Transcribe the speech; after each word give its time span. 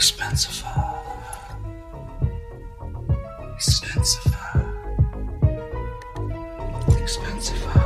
expensive. 0.00 0.64
Uh, 0.64 0.94
expensive. 3.54 4.34
Uh, 4.34 4.62
expensive. 7.02 7.62
Uh. 7.66 7.76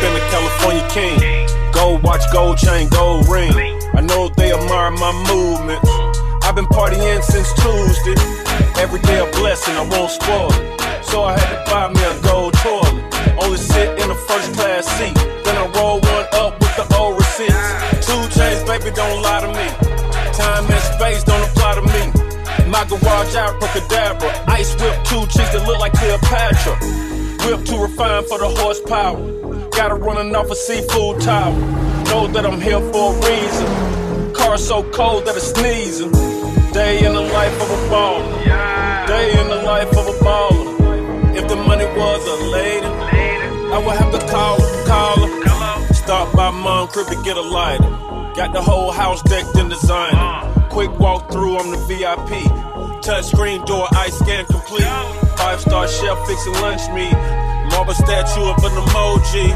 In 0.00 0.14
the 0.14 0.20
California 0.30 0.86
king. 0.90 1.18
Gold 1.72 2.04
watch, 2.04 2.22
gold 2.32 2.56
chain, 2.56 2.88
gold 2.90 3.28
ring. 3.28 3.52
I 3.94 4.00
know 4.00 4.28
they 4.36 4.52
admire 4.52 4.92
my 4.92 5.12
movement. 5.26 5.80
I've 6.44 6.54
been 6.54 6.66
partying 6.66 7.20
since 7.24 7.52
Tuesday. 7.54 8.59
Every 8.80 9.00
day 9.00 9.20
a 9.20 9.30
blessing, 9.32 9.76
I 9.76 9.84
won't 9.92 10.10
spoil 10.10 10.48
it. 10.48 11.04
So 11.04 11.22
I 11.22 11.38
had 11.38 11.48
to 11.52 11.70
buy 11.70 11.92
me 11.92 12.00
a 12.00 12.16
gold 12.24 12.54
toilet. 12.64 12.96
Only 13.36 13.58
sit 13.58 13.90
in 14.00 14.08
the 14.08 14.14
first 14.26 14.54
class 14.56 14.88
seat. 14.96 15.14
Then 15.44 15.54
I 15.54 15.68
roll 15.76 16.00
one 16.00 16.26
up 16.32 16.58
with 16.58 16.74
the 16.80 16.86
old 16.96 17.18
receipts. 17.20 17.60
Two 18.08 18.22
chains, 18.32 18.64
baby, 18.64 18.90
don't 18.96 19.20
lie 19.20 19.42
to 19.44 19.48
me. 19.52 19.68
Time 20.32 20.64
and 20.64 20.82
space 20.96 21.22
don't 21.24 21.44
apply 21.50 21.74
to 21.76 21.84
me. 21.92 22.02
My 22.72 22.82
garage 22.88 23.36
abracadabra. 23.36 24.30
Ice 24.48 24.72
whip 24.80 24.96
two 25.04 25.28
cheeks 25.28 25.52
that 25.52 25.62
look 25.66 25.78
like 25.78 25.92
Cleopatra. 25.92 26.74
Whip 27.44 27.66
too 27.66 27.82
refined 27.82 28.24
for 28.32 28.38
the 28.38 28.48
horsepower. 28.48 29.20
Gotta 29.76 29.96
running 29.96 30.34
off 30.34 30.50
a 30.50 30.56
seafood 30.56 31.20
tower. 31.20 31.52
Know 32.08 32.28
that 32.28 32.46
I'm 32.46 32.58
here 32.58 32.80
for 32.80 33.12
a 33.12 33.20
reason. 33.28 34.32
Car 34.32 34.56
so 34.56 34.82
cold 34.90 35.26
that 35.26 35.36
it's 35.36 35.52
sneezing. 35.52 36.12
Day 36.72 37.04
in 37.04 37.12
the 37.12 37.20
life 37.20 37.60
of 37.60 37.68
a 37.68 37.80
baller. 37.92 38.59
Crib 46.90 47.06
to 47.06 47.22
get 47.22 47.36
a 47.36 47.40
lighter. 47.40 47.88
Got 48.34 48.52
the 48.52 48.62
whole 48.62 48.90
house 48.90 49.22
decked 49.22 49.56
in 49.56 49.68
designer. 49.68 50.68
Quick 50.70 50.90
walk 50.98 51.30
through, 51.30 51.58
I'm 51.58 51.70
the 51.70 51.78
VIP. 51.86 53.02
Touch 53.02 53.26
screen 53.26 53.64
door, 53.64 53.86
ice 53.92 54.18
scan 54.18 54.44
complete. 54.46 54.90
Five 55.38 55.60
star 55.60 55.86
chef 55.86 56.18
fixing 56.26 56.54
lunch 56.54 56.82
meat. 56.90 57.14
Marble 57.70 57.94
statue 57.94 58.42
of 58.42 58.58
an 58.64 58.74
emoji. 58.82 59.48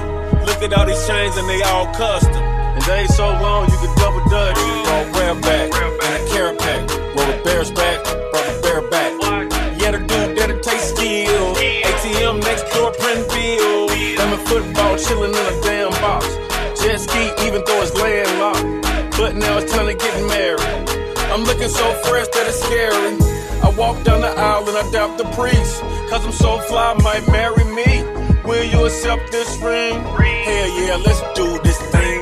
Look 0.46 0.62
at 0.62 0.72
all 0.74 0.86
these 0.86 1.06
chains 1.06 1.36
and 1.36 1.48
they 1.48 1.62
all 1.62 1.86
custom. 1.94 2.42
And 2.42 2.82
they 2.82 3.00
ain't 3.00 3.10
so 3.10 3.26
long 3.26 3.68
you 3.70 3.76
can 3.78 3.94
double 3.96 4.22
dutch. 4.30 4.56
Roll 4.56 5.04
rare 5.18 5.34
back 5.40 5.74
and 5.74 6.14
a 6.14 6.30
carrot 6.30 6.58
pack. 6.58 6.88
Roll 7.16 7.26
the 7.26 7.40
bear's 7.44 7.70
back, 7.72 8.04
brought 8.04 8.62
bear 8.62 8.82
back. 8.90 9.12
Yeah, 9.80 9.90
the 9.90 9.98
dude 9.98 10.38
that 10.38 10.50
it 10.50 10.62
takes 10.62 10.94
skill. 10.94 11.54
ATM 11.54 12.42
next 12.42 12.64
door, 12.74 12.92
print 12.92 13.28
bill. 13.28 13.86
Lemon 14.18 14.46
football 14.46 14.96
chilling 14.96 15.34
in 15.34 15.46
a 15.46 15.60
damn 15.62 15.90
box. 16.00 16.43
Jet 16.84 17.00
ski 17.00 17.32
even 17.46 17.64
though 17.64 17.80
it's 17.80 17.94
landlocked. 17.96 19.16
But 19.16 19.36
now 19.36 19.56
it's 19.56 19.72
time 19.72 19.86
to 19.86 19.94
get 19.94 20.14
married. 20.28 20.60
I'm 21.32 21.42
looking 21.44 21.68
so 21.68 21.86
fresh 22.04 22.28
that 22.28 22.44
it's 22.46 22.60
scary. 22.60 23.16
I 23.64 23.70
walk 23.74 24.04
down 24.04 24.20
the 24.20 24.28
aisle 24.28 24.68
and 24.68 24.76
I 24.76 24.84
doubt 24.92 25.16
the 25.16 25.24
priest. 25.32 25.80
Cause 26.10 26.26
I'm 26.26 26.32
so 26.32 26.58
fly, 26.68 26.92
might 27.02 27.26
marry 27.28 27.64
me. 27.64 28.04
Will 28.44 28.64
you 28.64 28.84
accept 28.84 29.32
this 29.32 29.48
ring? 29.62 29.94
Hell 29.98 30.68
yeah, 30.76 30.96
let's 31.00 31.22
do 31.32 31.58
this 31.64 31.80
thing. 31.88 32.20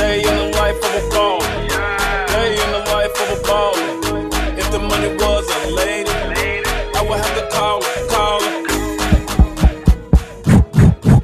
Day 0.00 0.24
in 0.24 0.34
the 0.40 0.48
life 0.56 0.80
of 0.88 0.92
a 0.96 1.04
baller. 1.12 1.44
Day 2.32 2.56
in 2.64 2.70
the 2.72 2.82
life 2.88 3.12
of 3.20 3.28
a 3.36 3.40
baller. 3.44 3.88
If 4.56 4.72
the 4.72 4.78
money 4.78 5.12
was 5.14 5.44
a 5.44 5.60
lady, 5.76 6.10
I 6.96 7.02
would 7.04 7.20
have 7.20 7.34
to 7.36 7.44
call 7.52 7.82
call. 8.08 8.40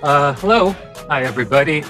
Uh, 0.03 0.35
hello. 0.35 0.77
Hi, 1.09 1.23
everybody. 1.23 1.83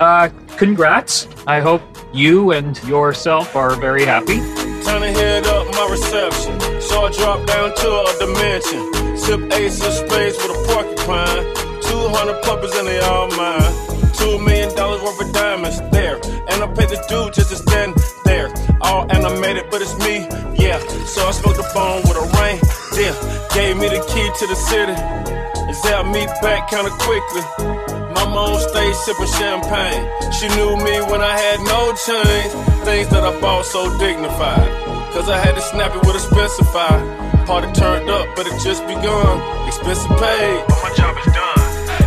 Uh, 0.00 0.28
congrats. 0.56 1.28
I 1.46 1.60
hope 1.60 1.82
you 2.12 2.50
and 2.52 2.76
yourself 2.84 3.54
are 3.54 3.76
very 3.76 4.04
happy. 4.04 4.38
Time 4.82 5.02
to 5.02 5.08
hit 5.08 5.46
up 5.46 5.66
my 5.72 5.88
reception. 5.90 6.58
So 6.80 7.06
I 7.06 7.12
drop 7.12 7.46
down 7.46 7.74
to 7.74 7.88
a 8.02 8.12
dimension. 8.18 9.16
Sip 9.16 9.40
ace 9.52 9.84
of 9.86 9.92
spades 9.92 10.36
with 10.38 10.50
a 10.50 10.60
porcupine. 10.72 11.44
200 11.82 12.42
puppies 12.42 12.74
and 12.76 12.88
they 12.88 13.00
all 13.00 13.28
mine. 13.36 14.12
Two 14.14 14.38
million 14.38 14.74
dollars 14.74 15.02
worth 15.02 15.20
of 15.20 15.32
diamonds 15.32 15.78
there. 15.90 16.16
And 16.50 16.62
I 16.62 16.66
paid 16.74 16.88
the 16.90 17.04
dude 17.08 17.32
just 17.34 17.50
to 17.50 17.56
stand 17.56 17.94
there. 18.24 18.52
All 18.80 19.10
animated, 19.10 19.70
but 19.70 19.80
it's 19.80 19.96
me, 19.98 20.26
yeah. 20.58 20.78
So 21.06 21.26
I 21.26 21.30
smoked 21.30 21.56
the 21.56 21.70
phone 21.74 22.02
with 22.02 22.16
a 22.16 22.26
rain, 22.38 22.58
yeah. 22.98 23.14
Gave 23.54 23.76
me 23.76 23.88
the 23.88 24.02
key 24.10 24.26
to 24.40 24.46
the 24.46 24.56
city. 24.56 24.92
And 24.92 25.76
said 25.76 25.94
I'll 25.94 26.42
back 26.42 26.68
kinda 26.68 26.90
quickly. 26.90 27.83
Mama 28.24 28.56
on 28.56 28.60
stage 28.60 28.94
sipping 29.04 29.26
champagne. 29.36 30.04
She 30.32 30.48
knew 30.56 30.76
me 30.80 30.96
when 31.12 31.20
I 31.20 31.36
had 31.36 31.60
no 31.60 31.92
change. 31.92 32.50
Things 32.88 33.08
that 33.12 33.22
I 33.22 33.38
bought 33.38 33.66
so 33.66 33.84
dignified. 33.98 34.64
Cause 35.12 35.28
I 35.28 35.36
had 35.36 35.54
to 35.54 35.60
snap 35.60 35.94
it 35.94 36.00
with 36.06 36.16
a 36.16 36.20
specify. 36.20 36.96
Party 37.44 37.70
turned 37.72 38.08
up, 38.08 38.26
but 38.34 38.46
it 38.46 38.56
just 38.64 38.80
begun. 38.86 39.34
Expensive 39.68 40.16
paid. 40.16 40.64
But 40.68 40.80
my 40.80 40.92
job 40.96 41.14
is 41.20 41.28
done. 41.36 41.60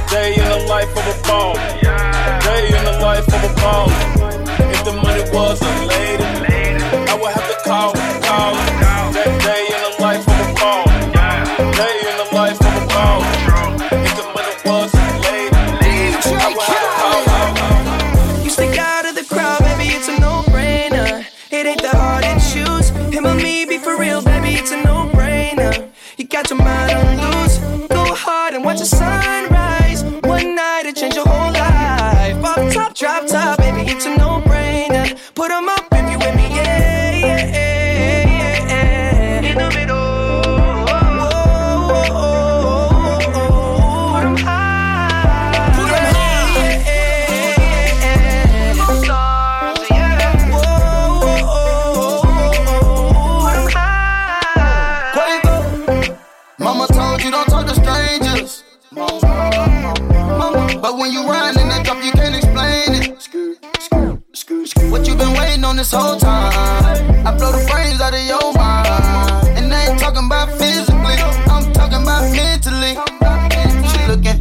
Day 0.10 0.34
in 0.42 0.48
the 0.50 0.66
life 0.66 0.90
of 0.90 1.06
a 1.06 1.16
baller. 1.30 1.62
Day 2.50 2.66
in 2.66 2.84
the 2.90 2.98
life 2.98 3.28
of 3.28 3.42
a 3.50 3.54
baller. 3.62 4.02
If 4.74 4.86
the 4.86 4.94
money 4.94 5.24
was 5.30 5.62
a 5.62 6.17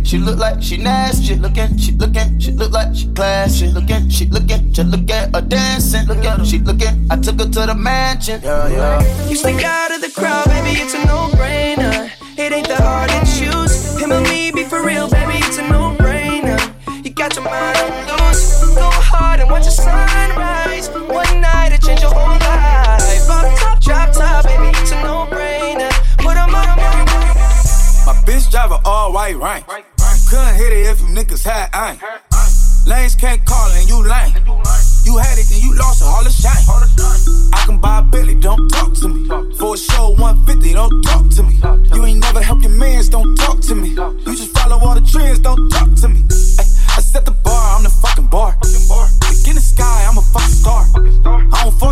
She 0.06 0.19
look 0.19 0.39
like 0.39 0.62
she 0.62 0.77
nasty. 0.77 1.25
She 1.27 1.34
looking, 1.34 1.77
she 1.78 1.91
looking, 1.91 2.39
she 2.39 2.53
look 2.53 2.71
like 2.71 2.94
she 2.94 3.09
classy. 3.12 3.67
Looking, 3.67 4.09
she 4.09 4.27
looking, 4.27 4.72
just 4.72 4.89
look 4.89 5.11
at 5.11 5.34
her 5.34 5.41
dancing. 5.41 6.06
Look 6.06 6.25
at 6.25 6.39
her, 6.39 6.44
she 6.44 6.61
looking. 6.61 7.09
I 7.11 7.17
took 7.17 7.41
her 7.41 7.47
to 7.47 7.67
the 7.67 7.75
mansion. 7.75 8.41
Yeah, 8.41 8.69
yeah. 8.69 9.28
You 9.28 9.34
stick 9.34 9.65
out 9.65 9.91
of 9.93 10.00
the 10.00 10.11
crowd, 10.11 10.47
baby, 10.47 10.78
it's 10.78 10.94
a 10.94 11.05
no-brainer. 11.06 12.12
It 12.39 12.53
ain't 12.53 12.69
that 12.69 12.83
hard 12.83 13.11
to 13.11 13.19
choose. 13.35 14.00
Him 14.00 14.12
or 14.12 14.20
me, 14.20 14.53
be 14.53 14.62
for 14.62 14.81
real, 14.87 15.11
baby, 15.11 15.38
it's 15.43 15.58
a 15.58 15.69
no-brainer. 15.69 17.05
You 17.05 17.11
got 17.11 17.35
your 17.35 17.43
mind 17.43 17.76
on 17.76 18.29
loose. 18.29 18.62
Go 18.76 18.88
hard 18.88 19.41
and 19.41 19.50
watch 19.50 19.64
the 19.64 19.73
sunrise. 19.73 20.88
One 20.88 21.41
night 21.41 21.73
it 21.73 21.82
change 21.82 22.02
your 22.02 22.14
whole 22.14 22.38
life. 22.38 23.26
Pop 23.26 23.59
top, 23.59 23.82
drop 23.82 24.12
top, 24.12 24.44
baby, 24.44 24.70
it's 24.79 24.93
a 24.93 25.02
no-brainer. 25.02 25.91
Put 26.19 26.37
'em 26.37 26.55
up, 26.55 26.79
My 28.06 28.14
bitch 28.25 28.49
drive 28.52 28.70
a 28.70 28.79
all 28.85 29.12
white 29.12 29.37
rank. 29.37 29.67
Couldn't 29.67 29.95
hit 30.56 30.73
it 30.73 30.87
if 30.87 31.00
you 31.00 31.06
niggas 31.06 31.44
had 31.44 31.69
aim. 31.75 32.00
Lanes 32.87 33.14
can't 33.14 33.44
call 33.44 33.70
and 33.73 33.88
you 33.88 34.03
lame. 34.03 34.32
You 35.05 35.19
had 35.19 35.38
it 35.38 35.50
and 35.50 35.62
you 35.62 35.75
lost 35.75 36.03
it, 36.03 36.06
all 36.06 36.25
the 36.25 36.31
shame. 36.31 36.64
I 37.53 37.64
can 37.67 37.79
buy 37.79 37.99
a 37.99 38.03
Billy, 38.03 38.35
don't 38.35 38.69
talk 38.69 38.94
to 38.94 39.08
me. 39.08 39.29
For 39.58 39.75
a 39.75 39.79
show 39.79 40.11
150, 40.19 40.73
don't 40.73 41.03
talk 41.03 41.29
to 41.37 41.43
me. 41.43 41.61
You 41.94 42.05
ain't 42.06 42.20
never 42.20 42.41
help 42.43 42.62
your 42.62 42.73
mans, 42.73 43.08
don't 43.08 43.37
talk 43.37 43.61
to 43.62 43.75
me. 43.75 43.91
You 43.91 44.32
just 44.35 44.56
follow 44.56 44.79
all 44.79 44.94
the 44.94 45.06
trends, 45.06 45.38
don't 45.41 45.69
talk 45.70 45.94
to 46.03 46.08
me. 46.08 46.25
I 46.97 47.00
set 47.00 47.25
the 47.25 47.32
bar, 47.44 47.76
I'm 47.76 47.85
the 47.85 47.91
fucking 47.91 48.29
bar. 48.29 48.56
Look 48.62 49.47
in 49.47 49.55
the 49.55 49.61
sky, 49.61 50.06
I'm 50.09 50.19
a 50.19 50.23
fucking 50.23 50.55
star. 50.55 50.82
I 51.52 51.64
don't 51.64 51.79
fall 51.79 51.86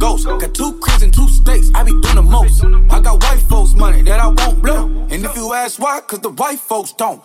ghost. 0.00 0.26
Got 0.26 0.54
two 0.54 0.72
cribs 0.80 1.02
and 1.02 1.14
two 1.14 1.28
states, 1.28 1.70
I 1.74 1.84
be 1.84 1.92
doing 1.92 2.16
the 2.16 2.22
most. 2.22 2.64
I 2.90 3.00
got 3.00 3.22
white 3.22 3.42
folks' 3.48 3.74
money 3.74 4.02
that 4.02 4.18
I 4.18 4.26
won't 4.26 4.60
blow. 4.62 4.86
And 5.10 5.24
if 5.24 5.36
you 5.36 5.52
ask 5.52 5.78
why, 5.78 6.00
cause 6.00 6.20
the 6.20 6.30
white 6.30 6.58
folks 6.58 6.92
don't. 6.92 7.22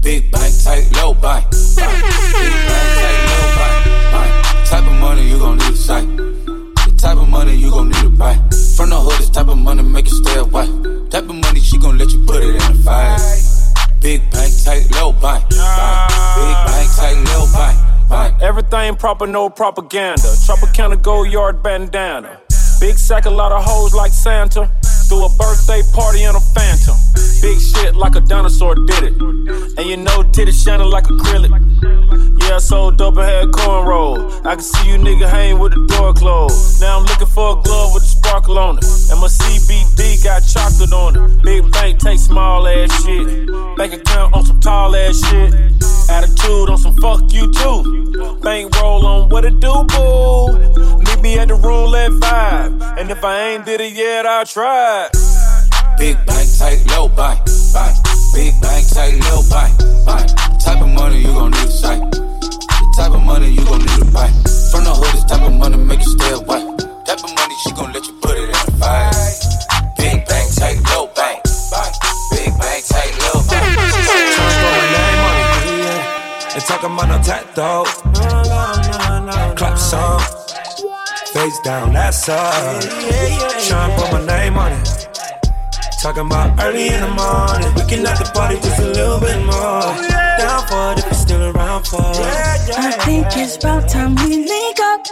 Big 0.00 0.30
bank, 0.30 0.54
tight, 0.64 0.88
low 0.96 1.12
bank. 1.12 1.50
Big 1.50 1.76
bank, 1.76 2.88
tight, 3.02 3.20
low 3.30 3.46
bank. 3.58 4.66
Type 4.66 4.86
of 4.86 5.00
money 5.00 5.28
you 5.28 5.38
gon' 5.38 5.58
need 5.58 5.74
a 5.74 5.76
sight. 5.76 6.08
The 6.16 6.94
type 6.96 7.18
of 7.18 7.28
money 7.28 7.54
you 7.54 7.70
gon' 7.70 7.88
need 7.88 8.02
to 8.02 8.10
buy. 8.10 8.34
From 8.76 8.90
the 8.90 8.98
hood, 8.98 9.18
this 9.18 9.28
type 9.28 9.48
of 9.48 9.58
money 9.58 9.82
make 9.82 10.08
you 10.08 10.16
stay 10.24 10.38
away. 10.38 10.66
Type 11.10 11.28
of 11.28 11.34
money 11.34 11.60
she 11.60 11.76
gon' 11.76 11.98
let 11.98 12.10
you 12.12 12.24
put 12.24 12.42
it 12.42 12.54
in 12.54 12.76
the 12.76 12.82
fight. 12.84 13.20
Big 14.00 14.20
bank, 14.30 14.52
tight, 14.64 14.86
low 14.92 15.12
bank. 15.12 15.44
Big 15.50 16.56
bank, 16.66 16.88
tight, 16.96 17.18
low 17.34 17.46
bank. 17.52 17.89
Everything 18.10 18.96
proper, 18.96 19.26
no 19.26 19.48
propaganda. 19.50 20.22
Tropicana 20.22 21.00
gold 21.00 21.30
yard 21.30 21.62
bandana. 21.62 22.40
Big 22.80 22.98
sack, 22.98 23.26
a 23.26 23.30
lot 23.30 23.52
of 23.52 23.62
hoes 23.62 23.94
like 23.94 24.10
Santa. 24.10 24.70
Threw 25.08 25.26
a 25.26 25.28
birthday 25.36 25.82
party 25.92 26.22
in 26.24 26.34
a 26.34 26.40
phantom. 26.40 26.96
Big 27.42 27.60
shit 27.60 27.94
like 27.94 28.16
a 28.16 28.20
dinosaur 28.20 28.74
did 28.74 29.02
it. 29.04 29.20
And 29.20 29.86
you 29.86 29.96
know, 29.96 30.22
titties 30.32 30.64
shining 30.64 30.88
like 30.88 31.04
acrylic. 31.04 31.50
Yeah, 32.42 32.56
I 32.56 32.58
sold 32.58 32.96
dope 32.96 33.16
and 33.18 33.24
had 33.24 33.48
cornrow. 33.48 34.44
I 34.46 34.54
can 34.54 34.64
see 34.64 34.88
you 34.88 34.96
nigga 34.96 35.28
hang 35.28 35.58
with 35.58 35.72
the 35.72 35.86
door 35.94 36.14
closed. 36.14 36.80
Now 36.80 36.98
I'm 36.98 37.04
looking 37.04 37.26
for 37.26 37.58
a 37.58 37.62
glove 37.62 37.94
with 37.94 38.02
a 38.02 38.06
sparkle 38.06 38.58
on 38.58 38.78
it. 38.78 38.84
And 39.10 39.20
my 39.20 39.28
CBD 39.28 40.24
got 40.24 40.40
chocolate 40.40 40.92
on 40.92 41.16
it. 41.16 41.42
Big 41.42 41.70
bank 41.72 41.98
take 41.98 42.18
small 42.18 42.66
ass 42.66 43.04
shit. 43.04 43.46
Bank 43.76 43.92
account 43.92 44.34
on 44.34 44.44
some 44.46 44.60
tall 44.60 44.96
ass 44.96 45.20
shit. 45.28 45.69
Attitude 46.10 46.70
on 46.70 46.78
some 46.78 46.96
fuck 46.96 47.32
you 47.32 47.50
too. 47.52 48.38
Bank 48.42 48.74
roll 48.76 49.06
on 49.06 49.28
what 49.28 49.44
it 49.44 49.60
do, 49.60 49.72
boo. 49.84 50.58
Meet 50.98 51.20
me 51.22 51.38
at 51.38 51.48
the 51.48 51.54
roulette 51.54 52.10
vibe. 52.12 52.98
And 52.98 53.10
if 53.10 53.24
I 53.24 53.50
ain't 53.50 53.64
did 53.64 53.80
it 53.80 53.92
yet, 53.92 54.26
I'll 54.26 54.44
try. 54.44 55.08
Big 55.98 56.16
bank, 56.26 56.48
tight, 56.58 56.82
low 56.90 57.08
bank, 57.08 57.38
bank. 57.72 57.96
Big 58.34 58.54
bank, 58.60 58.88
tight, 58.88 59.14
low 59.30 59.42
bank, 59.50 59.78
bank. 60.06 60.28
Type 60.64 60.80
of 60.82 60.88
money 60.88 61.20
you 61.20 61.32
gon' 61.32 61.50
need 61.52 61.66
to 61.66 61.70
sight. 61.70 62.00
The 62.10 62.94
type 62.96 63.12
of 63.12 63.22
money 63.22 63.50
you 63.50 63.64
gon' 63.64 63.78
need 63.78 63.98
to 64.00 64.04
buy. 64.12 64.28
From 64.70 64.84
the 64.84 64.92
hood, 64.96 65.12
this 65.14 65.24
type 65.24 65.42
of 65.42 65.52
money 65.52 65.76
make 65.76 66.00
you 66.00 66.10
stay 66.10 66.32
away. 66.32 66.62
Type 67.04 67.22
of 67.22 67.32
money 67.36 67.54
she 67.62 67.70
gon' 67.72 67.92
let 67.92 68.06
you 68.06 68.14
put 68.20 68.36
it 68.36 68.44
in 68.44 68.50
the 68.50 68.72
fight. 68.80 69.94
Big 69.96 70.26
bank, 70.26 70.54
tight, 70.56 70.78
low 70.90 71.06
bank, 71.06 71.19
talking 76.70 76.92
about 76.94 77.08
no 77.08 77.18
tattoo. 77.26 77.82
Clap 79.56 79.76
song. 79.76 80.20
Face 81.32 81.58
down, 81.60 81.92
that's 81.92 82.28
up. 82.28 82.82
Tryna 83.66 83.96
put 83.96 84.12
my 84.12 84.24
name 84.26 84.56
on 84.56 84.72
it. 84.72 85.08
Talking 86.00 86.26
about 86.26 86.62
early 86.62 86.88
in 86.88 87.00
the 87.00 87.08
morning. 87.08 87.74
We 87.74 87.82
can 87.90 88.02
let 88.04 88.18
the 88.18 88.30
party 88.32 88.56
just 88.56 88.78
a 88.78 88.86
little 88.86 89.18
bit 89.18 89.38
more. 89.44 89.82
Down 90.38 90.62
for 90.68 90.92
it 90.92 90.98
if 91.00 91.04
you're 91.06 91.14
still 91.26 91.42
around 91.50 91.86
for 91.88 91.98
it. 91.98 92.78
I 92.78 92.92
think 93.04 93.26
it's 93.36 93.56
about 93.56 93.88
time 93.88 94.14
we 94.14 94.46
link 94.46 94.78
up 94.80 95.04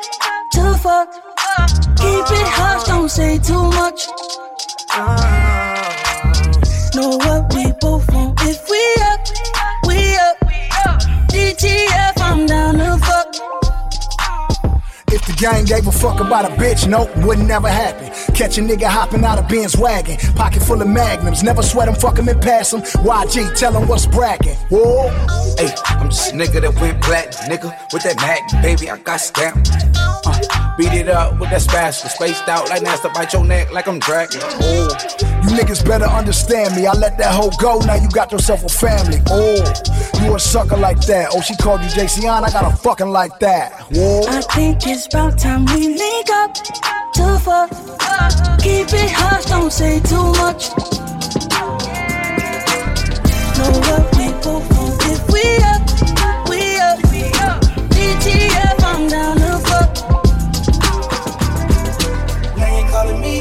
to 0.52 0.78
fuck. 0.78 1.12
Keep 1.98 2.26
it 2.38 2.48
hush, 2.58 2.84
don't 2.86 3.08
say 3.08 3.38
too 3.38 3.64
much. 3.80 4.06
Know 6.94 7.16
what 7.18 7.52
we 7.54 7.72
both 7.80 7.97
gang 15.38 15.64
gave 15.64 15.86
a 15.86 15.92
fuck 15.92 16.20
about 16.20 16.44
a 16.44 16.54
bitch, 16.54 16.88
nope, 16.88 17.10
would 17.18 17.38
never 17.38 17.68
happen. 17.68 18.08
Catch 18.34 18.58
a 18.58 18.60
nigga 18.60 18.86
hopping 18.86 19.24
out 19.24 19.38
of 19.38 19.48
Benz 19.48 19.76
wagon, 19.76 20.16
pocket 20.34 20.62
full 20.62 20.82
of 20.82 20.88
magnums. 20.88 21.42
Never 21.42 21.62
sweat 21.62 21.88
him, 21.88 21.94
fuck 21.94 22.18
him 22.18 22.28
and 22.28 22.40
pass 22.42 22.72
him. 22.72 22.80
YG, 22.80 23.56
tell 23.56 23.72
him 23.72 23.88
what's 23.88 24.06
bragging. 24.06 24.56
Whoa. 24.70 25.08
Hey, 25.56 25.72
I'm 25.86 26.10
just 26.10 26.32
a 26.32 26.36
nigga 26.36 26.60
that 26.60 26.74
went 26.80 27.00
black, 27.02 27.30
nigga. 27.48 27.72
With 27.92 28.02
that 28.02 28.16
mag, 28.16 28.62
baby, 28.62 28.90
I 28.90 28.98
got 28.98 29.20
stamped. 29.20 29.70
Beat 30.78 30.92
it 30.92 31.08
up 31.08 31.40
with 31.40 31.50
that 31.50 31.60
spatula, 31.60 32.08
spaced 32.08 32.48
out 32.48 32.68
like 32.68 32.82
Nasty, 32.82 33.08
bite 33.12 33.32
your 33.32 33.44
neck 33.44 33.72
like 33.72 33.88
I'm 33.88 33.98
dragging. 33.98 34.40
Oh, 34.44 34.88
You 35.42 35.50
niggas 35.58 35.84
better 35.84 36.04
understand 36.04 36.76
me. 36.76 36.86
I 36.86 36.92
let 36.92 37.18
that 37.18 37.34
hoe 37.34 37.50
go, 37.58 37.80
now 37.80 37.96
you 37.96 38.08
got 38.10 38.30
yourself 38.30 38.64
a 38.64 38.68
family. 38.68 39.18
Oh, 39.28 39.56
you 40.22 40.36
a 40.36 40.38
sucker 40.38 40.76
like 40.76 41.00
that. 41.06 41.30
Oh, 41.32 41.40
she 41.40 41.56
called 41.56 41.80
you 41.80 41.88
JC 41.88 42.30
I 42.30 42.48
got 42.52 42.72
a 42.72 42.76
fucking 42.76 43.08
like 43.08 43.40
that. 43.40 43.72
Whoa. 43.90 44.22
I 44.28 44.40
think 44.54 44.86
it's 44.86 45.06
about 45.08 45.36
time 45.36 45.64
we 45.64 45.96
link 45.98 46.30
up 46.30 46.54
to 46.54 47.38
fuck. 47.42 47.70
Keep 48.60 48.94
it 48.94 49.10
hush, 49.10 49.46
don't 49.46 49.72
say 49.72 49.98
too 49.98 50.30
much. 50.38 50.70
Know 53.58 53.80
what 53.80 54.16
we 54.16 54.30
both 54.44 54.77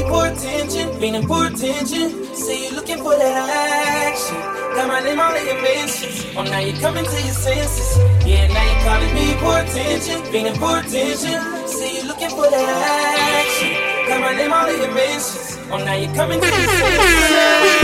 for 0.08 0.26
attention, 0.26 0.92
feeling 0.98 1.26
for 1.26 1.46
attention. 1.46 2.34
See 2.34 2.66
you 2.66 2.74
looking 2.74 2.98
for 2.98 3.14
that 3.16 3.48
action. 4.10 4.40
Got 4.74 4.88
my 4.88 5.00
name 5.00 5.20
all 5.20 5.34
in 5.34 5.46
your 5.46 5.60
mentions. 5.62 6.24
Oh, 6.36 6.42
now 6.42 6.58
you 6.58 6.72
coming 6.80 7.04
to 7.04 7.10
your 7.10 7.34
senses. 7.34 7.98
Yeah, 8.26 8.48
now 8.48 8.64
you 8.64 8.76
calling 8.84 9.14
me 9.14 9.34
for 9.42 9.60
attention, 9.60 10.22
feeling 10.32 10.54
for 10.54 10.78
attention. 10.78 11.68
See 11.68 11.98
you 11.98 12.04
looking 12.08 12.30
for 12.30 12.48
that 12.50 12.68
action. 13.38 13.72
Got 14.08 14.20
my 14.20 14.34
name 14.36 14.52
all 14.52 14.68
in 14.68 14.80
your 14.80 14.92
mentions. 14.92 15.58
Oh, 15.70 15.78
now 15.78 15.94
you 15.94 16.08
coming 16.14 16.40
to 16.40 16.46
your 16.46 16.56
senses. 16.56 17.78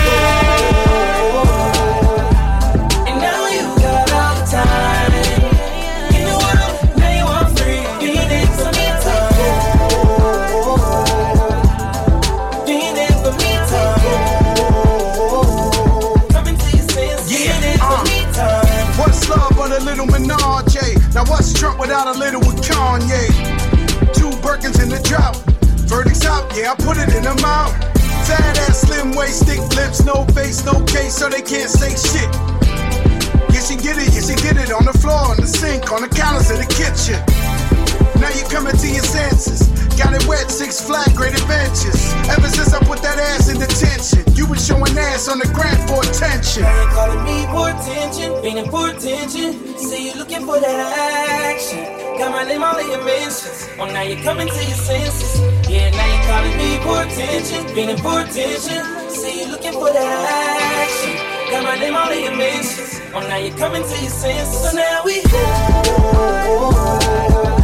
Without 21.84 22.16
a 22.16 22.19
little 22.19 22.40
with 22.40 22.56
Kanye? 22.64 23.28
Two 24.16 24.32
Birkins 24.40 24.82
in 24.82 24.88
the 24.88 25.00
drought. 25.04 25.36
Verdicts 25.84 26.25
out, 26.25 26.50
yeah, 26.56 26.72
I 26.72 26.75
put 26.76 26.96
it 26.96 27.12
in 27.12 27.23
the 27.23 27.37
mouth. 27.42 27.76
Fat 28.25 28.56
ass, 28.64 28.80
slim 28.80 29.12
waist, 29.12 29.44
thick 29.44 29.61
lips, 29.76 30.02
no 30.02 30.25
face, 30.32 30.64
no 30.64 30.82
case, 30.87 31.14
so 31.14 31.28
they 31.28 31.42
can't 31.42 31.68
say 31.68 31.92
shit. 31.92 32.30
Yes, 33.52 33.70
you 33.70 33.76
get 33.76 33.99
it, 33.99 34.09
yes, 34.16 34.30
you 34.30 34.37
get 34.37 34.56
it 34.56 34.73
on 34.73 34.87
the 34.87 34.97
floor, 34.97 35.28
on 35.28 35.37
the 35.37 35.47
sink, 35.47 35.92
on 35.92 36.00
the 36.00 36.09
counters 36.09 36.50
in 36.50 36.56
the 36.56 36.70
kitchen. 36.73 37.20
Now 38.18 38.32
you 38.32 38.49
coming 38.49 38.76
to 38.76 38.88
your 38.88 39.04
senses. 39.04 39.74
Got 39.96 40.12
it 40.14 40.26
wet, 40.26 40.50
Six 40.50 40.80
Flags, 40.80 41.12
Great 41.14 41.34
Adventures. 41.34 42.12
Ever 42.28 42.48
since 42.48 42.74
I 42.74 42.82
put 42.82 42.98
that 43.02 43.18
ass 43.18 43.48
in 43.48 43.58
detention, 43.58 44.26
you 44.34 44.46
been 44.46 44.58
showing 44.58 44.98
ass 44.98 45.28
on 45.28 45.38
the 45.38 45.46
ground 45.54 45.78
for 45.86 46.02
attention. 46.02 46.66
You 46.66 46.86
calling 46.90 47.22
me 47.22 47.46
for 47.54 47.70
attention, 47.70 48.34
feeling 48.42 48.68
for 48.70 48.90
attention. 48.90 49.54
See 49.78 50.10
you 50.10 50.14
looking 50.18 50.44
for 50.46 50.58
that 50.58 50.78
action. 51.46 52.04
Got 52.18 52.32
my 52.32 52.42
name 52.42 52.62
all 52.62 52.78
in 52.78 52.90
your 52.90 53.04
mentions. 53.04 53.70
Oh, 53.78 53.86
now 53.86 54.02
you're 54.02 54.22
coming 54.26 54.48
to 54.48 54.62
your 54.66 54.78
senses. 54.82 55.38
Yeah, 55.70 55.90
now 55.94 56.06
you're 56.10 56.26
calling 56.26 56.56
me 56.58 56.78
for 56.82 57.02
attention, 57.06 57.62
feeling 57.74 57.98
for 57.98 58.20
attention. 58.26 58.82
See 59.10 59.46
you 59.46 59.50
looking 59.50 59.72
for 59.72 59.94
that 59.94 60.86
action. 60.90 61.14
Got 61.50 61.62
my 61.62 61.78
name 61.78 61.94
all 61.94 62.10
in 62.10 62.24
your 62.24 62.36
mentions. 62.36 63.00
Oh, 63.14 63.20
now 63.20 63.38
you're 63.38 63.56
coming 63.56 63.82
to 63.82 63.96
your 64.02 64.10
senses. 64.10 64.58
So 64.58 64.74
now 64.74 65.02
we 65.06 65.22
and 67.54 67.63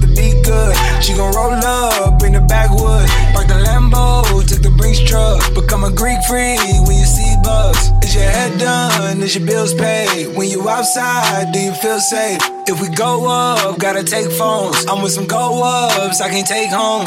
be 0.15 0.41
good. 0.43 0.75
She 1.03 1.13
gon' 1.13 1.33
roll 1.33 1.53
up 1.53 2.23
in 2.23 2.33
the 2.33 2.41
backwoods, 2.41 3.11
Park 3.33 3.47
the 3.47 3.55
Lambo, 3.65 4.23
took 4.47 4.61
the 4.61 4.71
Brinks 4.71 4.99
truck. 4.99 5.41
Become 5.53 5.83
a 5.83 5.91
Greek 5.91 6.19
freak 6.27 6.59
when 6.87 6.97
you 6.97 7.05
see 7.05 7.35
bugs. 7.43 7.91
Is 8.03 8.15
your 8.15 8.23
head 8.23 8.59
done? 8.59 9.21
Is 9.21 9.35
your 9.35 9.45
bills 9.45 9.73
paid? 9.73 10.35
When 10.35 10.49
you 10.49 10.67
outside, 10.69 11.51
do 11.51 11.59
you 11.59 11.73
feel 11.73 11.99
safe? 11.99 12.41
If 12.67 12.81
we 12.81 12.89
go 12.89 13.27
up, 13.27 13.79
gotta 13.79 14.03
take 14.03 14.31
phones. 14.31 14.85
I'm 14.87 15.01
with 15.01 15.13
some 15.13 15.27
go 15.27 15.61
ups, 15.63 16.21
I 16.21 16.29
can't 16.29 16.47
take 16.47 16.69
home. 16.69 17.05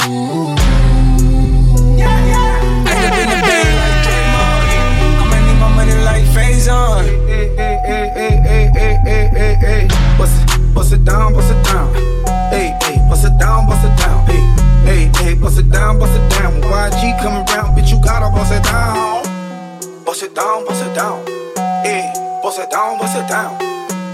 Yeah, 1.97 2.11
yeah. 2.27 2.55
In 2.91 3.31
the 3.31 3.41
bed 3.49 3.69
like 3.81 3.99
Draymond. 4.07 4.65
I'ma 5.21 5.37
need 5.47 5.59
my 5.61 5.71
money 5.77 5.97
like 6.05 6.25
Phase 6.35 6.69
on. 6.69 7.05
Hey, 7.05 7.49
hey, 7.57 7.81
hey, 7.87 8.11
hey, 8.15 8.37
hey, 8.45 8.71
hey, 8.75 8.99
hey, 9.05 9.29
hey, 9.33 9.55
hey. 9.55 9.89
It, 10.55 10.75
bust 10.75 10.93
it 10.93 11.05
down, 11.05 11.33
bust 11.33 11.51
it 11.51 11.65
down 11.65 12.14
down, 13.45 13.67
bust 13.67 13.85
it 13.85 13.95
down. 14.01 14.27
Hey, 14.27 14.43
hey, 14.89 15.03
hey, 15.21 15.35
bust 15.35 15.59
it 15.59 15.69
down, 15.71 15.99
bust 15.99 16.17
it 16.17 16.25
down. 16.33 16.53
When 16.61 16.73
YG 16.73 17.21
coming 17.21 17.45
round, 17.53 17.77
bitch, 17.77 17.91
you 17.93 18.01
gotta 18.01 18.29
bust 18.35 18.53
it 18.53 18.65
down. 18.65 19.23
Bust 20.05 20.23
it 20.23 20.35
down, 20.35 20.65
bust 20.67 20.85
it 20.85 20.95
down. 20.95 21.19
Hey, 21.85 22.09
bust 22.43 22.59
it 22.59 22.71
down, 22.71 22.99
bust 22.99 23.17
it 23.21 23.29
down. 23.29 23.53